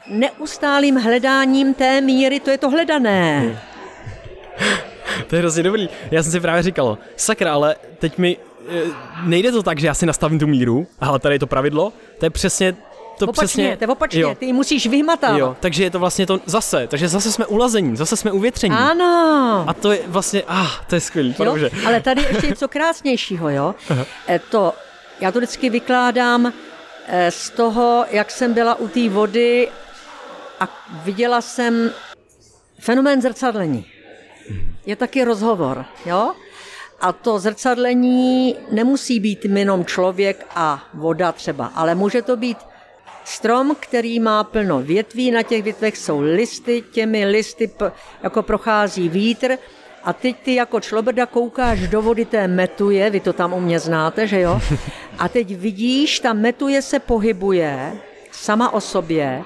[0.08, 3.60] neustálým hledáním té míry, to je to hledané.
[5.26, 5.88] To je hrozně dobrý.
[6.10, 8.36] Já jsem si právě říkal, sakra, ale teď mi
[9.24, 12.26] nejde to tak, že já si nastavím tu míru, ale tady je to pravidlo, to
[12.26, 12.76] je přesně
[13.18, 14.34] to opačně, přesně, to je opačně, jo.
[14.34, 15.38] ty musíš vyhmatávat.
[15.38, 18.74] Jo, takže je to vlastně to zase, takže zase jsme ulazení, zase jsme uvětření.
[18.74, 19.64] Ano.
[19.66, 21.56] A to je vlastně, ah, to je skvělý, jo,
[21.86, 23.74] Ale tady ještě něco krásnějšího, jo.
[24.28, 24.74] E, to,
[25.20, 26.52] já to vždycky vykládám
[27.06, 29.68] e, z toho, jak jsem byla u té vody
[30.60, 30.68] a
[31.04, 31.90] viděla jsem
[32.78, 33.86] fenomén zrcadlení.
[34.86, 36.32] Je taky rozhovor, jo?
[37.00, 42.58] A to zrcadlení nemusí být jenom člověk a voda třeba, ale může to být
[43.24, 47.70] strom, který má plno větví, na těch větvech jsou listy, těmi listy
[48.22, 49.58] jako prochází vítr
[50.04, 53.80] a teď ty jako člobrda koukáš do vody té metuje, vy to tam u mě
[53.80, 54.60] znáte, že jo?
[55.18, 57.92] A teď vidíš, ta metuje se pohybuje
[58.30, 59.42] sama o sobě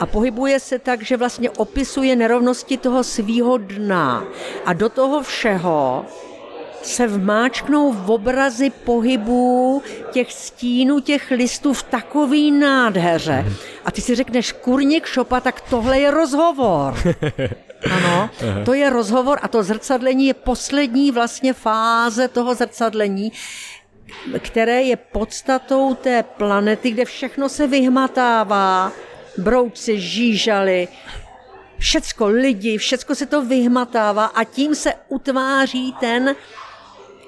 [0.00, 4.24] a pohybuje se tak, že vlastně opisuje nerovnosti toho svýho dna.
[4.64, 6.06] A do toho všeho
[6.82, 13.44] se vmáčknou v obrazy pohybů těch stínů, těch listů v takový nádheře.
[13.84, 16.94] A ty si řekneš, kurník šopa, tak tohle je rozhovor.
[17.90, 18.30] Ano,
[18.64, 23.32] to je rozhovor a to zrcadlení je poslední vlastně fáze toho zrcadlení,
[24.38, 28.92] které je podstatou té planety, kde všechno se vyhmatává,
[29.38, 30.88] brouci, žížaly,
[31.78, 36.36] všecko lidi, všecko se to vyhmatává a tím se utváří ten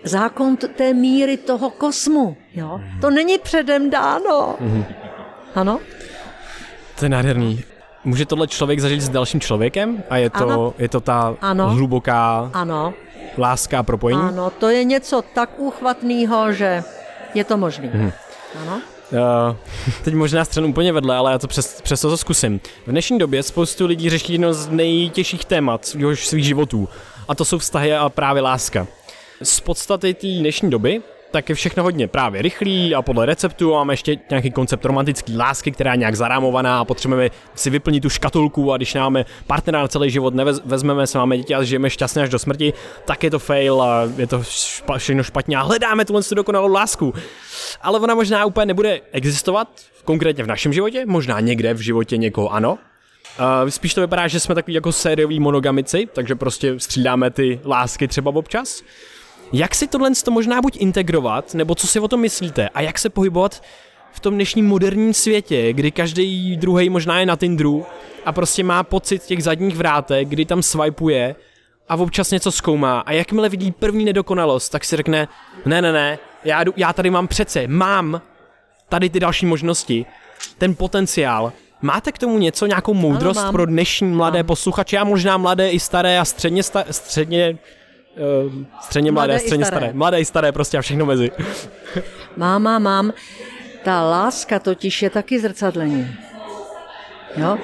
[0.05, 2.37] zákon té míry toho kosmu.
[2.55, 2.81] Jo?
[3.01, 4.57] To není předem dáno.
[4.61, 4.85] Mm-hmm.
[5.55, 5.81] Ano?
[6.99, 7.65] To je nádherný.
[8.05, 10.03] Může tohle člověk zažít s dalším člověkem?
[10.11, 11.71] A je to, je to ta ano.
[11.71, 12.95] hluboká ano.
[13.39, 14.23] láska a propojení?
[14.23, 16.83] Ano, to je něco tak úchvatného, že
[17.35, 17.91] je to možné.
[17.95, 18.13] Mm.
[18.63, 18.81] Ano.
[19.13, 19.57] Uh,
[20.05, 22.61] teď možná střenu úplně vedle, ale já to přes, přesto to zkusím.
[22.87, 26.89] V dnešní době spoustu lidí řeší jedno z nejtěžších témat svých životů.
[27.29, 28.87] A to jsou vztahy a právě láska.
[29.45, 33.93] Z podstaty té dnešní doby tak je všechno hodně právě rychlý a podle receptu máme
[33.93, 38.73] ještě nějaký koncept romantický lásky, která je nějak zarámovaná a potřebujeme si vyplnit tu škatulku
[38.73, 42.29] a když máme partnera na celý život, nevezmeme se, máme děti a žijeme šťastně až
[42.29, 42.73] do smrti,
[43.05, 47.15] tak je to fail a je to špa, všechno špatně a hledáme tuhle dokonalou lásku.
[47.83, 49.69] Ale ona možná úplně nebude existovat,
[50.05, 52.79] konkrétně v našem životě, možná někde v životě někoho ano,
[53.39, 58.09] Uh, spíš to vypadá, že jsme takový jako sériový monogamici, takže prostě střídáme ty lásky
[58.09, 58.83] třeba občas.
[59.53, 62.69] Jak si tohle to možná buď integrovat, nebo co si o tom myslíte?
[62.69, 63.63] A jak se pohybovat
[64.13, 67.87] v tom dnešním moderním světě, kdy každý druhý možná je na Tinderu
[68.25, 71.35] a prostě má pocit těch zadních vrátek, kdy tam swipeuje
[71.89, 75.29] a občas něco zkoumá a jakmile vidí první nedokonalost, tak si řekne,
[75.67, 78.21] ne, ne, ne, já, jdu, já tady mám přece, mám
[78.89, 80.07] tady ty další možnosti,
[80.59, 81.53] ten potenciál.
[81.83, 84.47] Máte k tomu něco, nějakou moudrost ano, pro dnešní mladé mám.
[84.47, 87.59] posluchače a možná mladé i staré a středně, sta- středně
[88.47, 89.81] uh, středně mladé, mladé středně staré.
[89.81, 89.93] staré.
[89.93, 91.31] Mladé i staré, prostě a všechno mezi.
[92.37, 93.13] mám, mám, mám.
[93.83, 96.17] Ta láska totiž je taky zrcadlení.
[97.37, 97.59] Jo?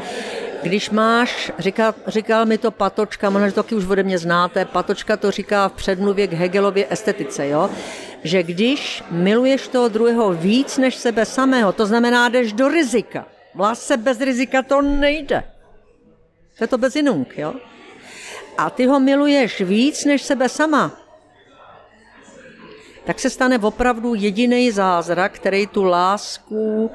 [0.62, 4.64] Když máš, říká, říkal mi to Patočka, možná, že to taky už ode mě znáte,
[4.64, 7.70] Patočka to říká v předmluvě k Hegelově estetice, jo?
[8.24, 13.26] že když miluješ toho druhého víc než sebe samého, to znamená, jdeš do rizika.
[13.54, 15.44] V lásce bez rizika to nejde.
[16.58, 17.54] To je to bezinung, jo?
[18.58, 20.92] A ty ho miluješ víc než sebe sama,
[23.04, 26.90] tak se stane opravdu jediný zázrak, který tu lásku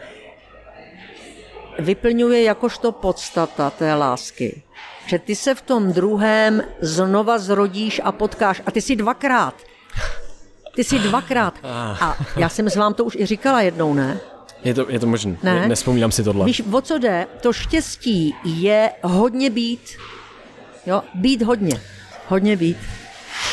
[1.79, 4.63] vyplňuje jakožto podstata té lásky.
[5.05, 8.61] Že ty se v tom druhém znova zrodíš a potkáš.
[8.65, 9.53] A ty si dvakrát.
[10.75, 11.53] Ty si dvakrát.
[12.01, 14.19] A já jsem s vám to už i říkala jednou, ne?
[14.63, 15.37] Je to, je to možné.
[15.43, 15.67] Ne?
[15.67, 16.45] Nespomínám si tohle.
[16.45, 17.27] Víš, o co jde?
[17.41, 19.97] To štěstí je hodně být
[20.85, 21.81] Jo, být hodně.
[22.27, 22.77] Hodně být.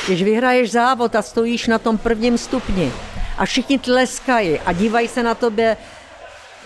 [0.06, 2.92] Když vyhraješ závod a stojíš na tom prvním stupni
[3.38, 5.76] a všichni tleskají a dívají se na tobě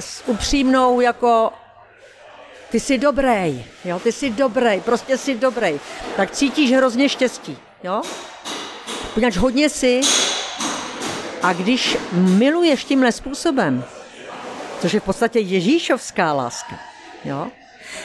[0.00, 1.52] s upřímnou jako
[2.70, 5.80] ty jsi dobrý, jo, ty jsi dobrý, prostě jsi dobrý,
[6.16, 8.02] tak cítíš hrozně štěstí, jo?
[9.14, 10.00] Poněvadž hodně si
[11.42, 13.84] a když miluješ tímhle způsobem,
[14.80, 16.78] což je v podstatě Ježíšovská láska,
[17.24, 17.48] jo?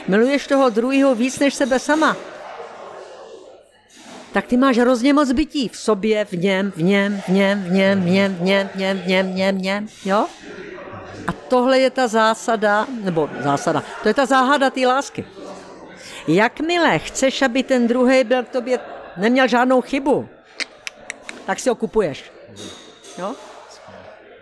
[0.08, 2.18] miluješ toho druhého víc než sebe sama,
[4.32, 7.72] tak ty máš hrozně moc bytí v sobě, v něm, v něm, v něm, v
[7.72, 10.26] něm, v něm, v něm, v něm, v něm, v něm, v něm, jo?
[11.28, 15.26] A tohle je ta zásada, nebo zásada, to je ta záhada té lásky.
[16.28, 18.80] Jakmile chceš, aby ten druhý byl k tobě,
[19.18, 20.30] neměl žádnou chybu,
[21.46, 22.32] tak si ho kupuješ.
[23.18, 23.36] Jo?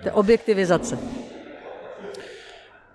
[0.01, 0.99] To je objektivizace.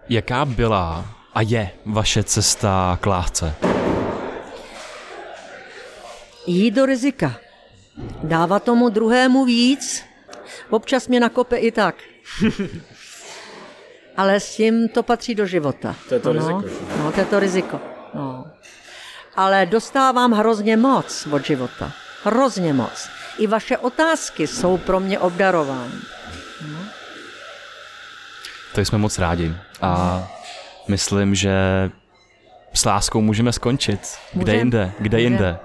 [0.09, 3.74] Jaká byla a je vaše cesta k lásce?
[6.47, 7.37] Jít do rizika.
[8.23, 10.05] Dávat tomu druhému víc.
[10.71, 11.95] Občas mě nakope i tak.
[14.17, 15.97] Ale s tím to patří do života.
[16.09, 16.85] To je to no, riziko.
[16.99, 17.81] No, to je to riziko.
[18.15, 18.47] No.
[19.37, 21.93] Ale dostávám hrozně moc od života.
[22.25, 23.09] Hrozně moc.
[23.39, 26.01] I vaše otázky jsou pro mě obdarování.
[26.73, 26.79] No.
[28.75, 29.55] To jsme moc rádi.
[29.83, 30.23] A
[30.89, 31.55] myslím, že
[32.75, 34.01] s láskou můžeme skončit.
[34.33, 34.59] Kde Můžem.
[34.59, 34.93] jinde?
[34.99, 35.33] Kde Můžem.
[35.33, 35.59] jinde?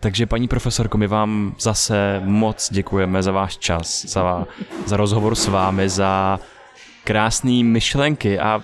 [0.00, 4.46] Takže paní profesorko, my vám zase moc děkujeme za váš čas, za,
[4.86, 6.40] za rozhovor s vámi, za
[7.04, 8.62] krásné myšlenky a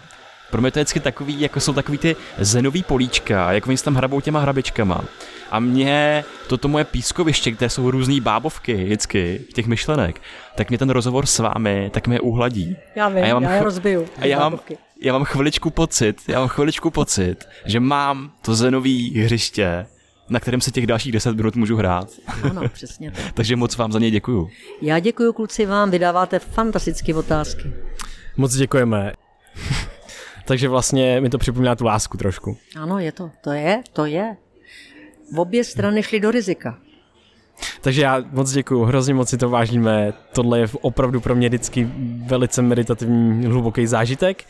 [0.51, 3.85] pro mě to je vždycky takový, jako jsou takový ty zenový políčka, jak oni se
[3.85, 5.05] tam hrabou těma hrabičkama.
[5.51, 10.21] A mě toto moje pískoviště, kde jsou různé bábovky vždycky, těch myšlenek,
[10.55, 12.77] tak mě ten rozhovor s vámi, tak mě uhladí.
[12.97, 14.09] Já vím, a já, mám já je rozbiju.
[14.21, 14.61] A já mám,
[15.03, 19.87] já mám chviličku pocit, já mám chviličku pocit, že mám to zenový hřiště,
[20.29, 22.09] na kterém se těch dalších 10 minut můžu hrát.
[22.43, 23.33] Ano, přesně tak.
[23.35, 24.51] Takže moc vám za něj děkuju.
[24.83, 27.73] Já děkuju kluci vám, vydáváte fantastické otázky.
[28.37, 29.13] Moc děkujeme.
[30.45, 32.57] Takže vlastně mi to připomíná tu lásku trošku.
[32.77, 33.31] Ano, je to.
[33.41, 34.37] To je, to je.
[35.33, 36.79] V obě strany šly do rizika.
[37.81, 40.13] Takže já moc děkuji, hrozně moc si to vážíme.
[40.33, 41.89] Tohle je opravdu pro mě vždycky
[42.27, 44.45] velice meditativní, hluboký zážitek.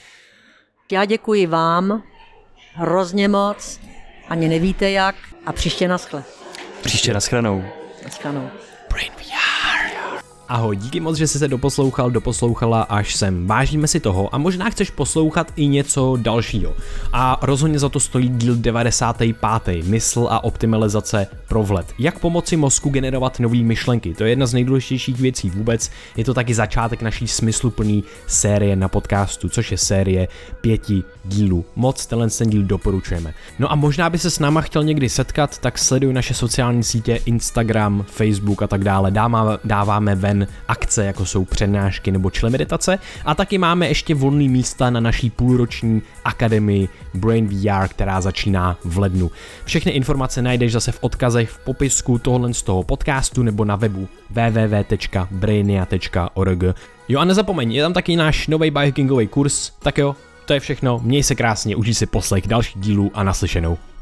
[0.93, 2.03] Já děkuji vám
[2.75, 3.81] hrozně moc,
[4.29, 5.15] ani nevíte jak,
[5.47, 6.25] a příště naschle.
[6.83, 7.65] Příště naschledanou.
[8.05, 8.51] Naschledanou.
[8.91, 9.13] Brain
[10.55, 13.47] Ahoj, díky moc, že jsi se doposlouchal, doposlouchala až sem.
[13.47, 16.75] Vážíme si toho a možná chceš poslouchat i něco dalšího.
[17.13, 19.87] A rozhodně za to stojí díl 95.
[19.87, 21.87] Mysl a optimalizace pro vlet.
[21.99, 24.15] Jak pomoci mozku generovat nové myšlenky?
[24.15, 25.91] To je jedna z nejdůležitějších věcí vůbec.
[26.17, 30.29] Je to taky začátek naší smysluplný série na podcastu, což je série
[30.61, 31.65] pěti dílů.
[31.77, 33.35] Moc tenhle ten díl doporučujeme.
[33.59, 37.21] No a možná by se s náma chtěl někdy setkat, tak sleduj naše sociální sítě
[37.25, 39.11] Instagram, Facebook a tak dále.
[39.11, 44.49] Dáváme, dáváme ven akce, jako jsou přednášky nebo čile meditace a taky máme ještě volný
[44.49, 49.31] místa na naší půlroční akademii Brain VR, která začíná v lednu.
[49.65, 54.09] Všechny informace najdeš zase v odkazech v popisku tohohle z toho podcastu nebo na webu
[54.31, 56.63] www.brainia.org.
[57.09, 61.01] Jo a nezapomeň, je tam taky náš nový biohackingový kurz, tak jo, to je všechno,
[61.03, 63.79] měj se krásně, užij si poslech dalších dílů a naslyšenou.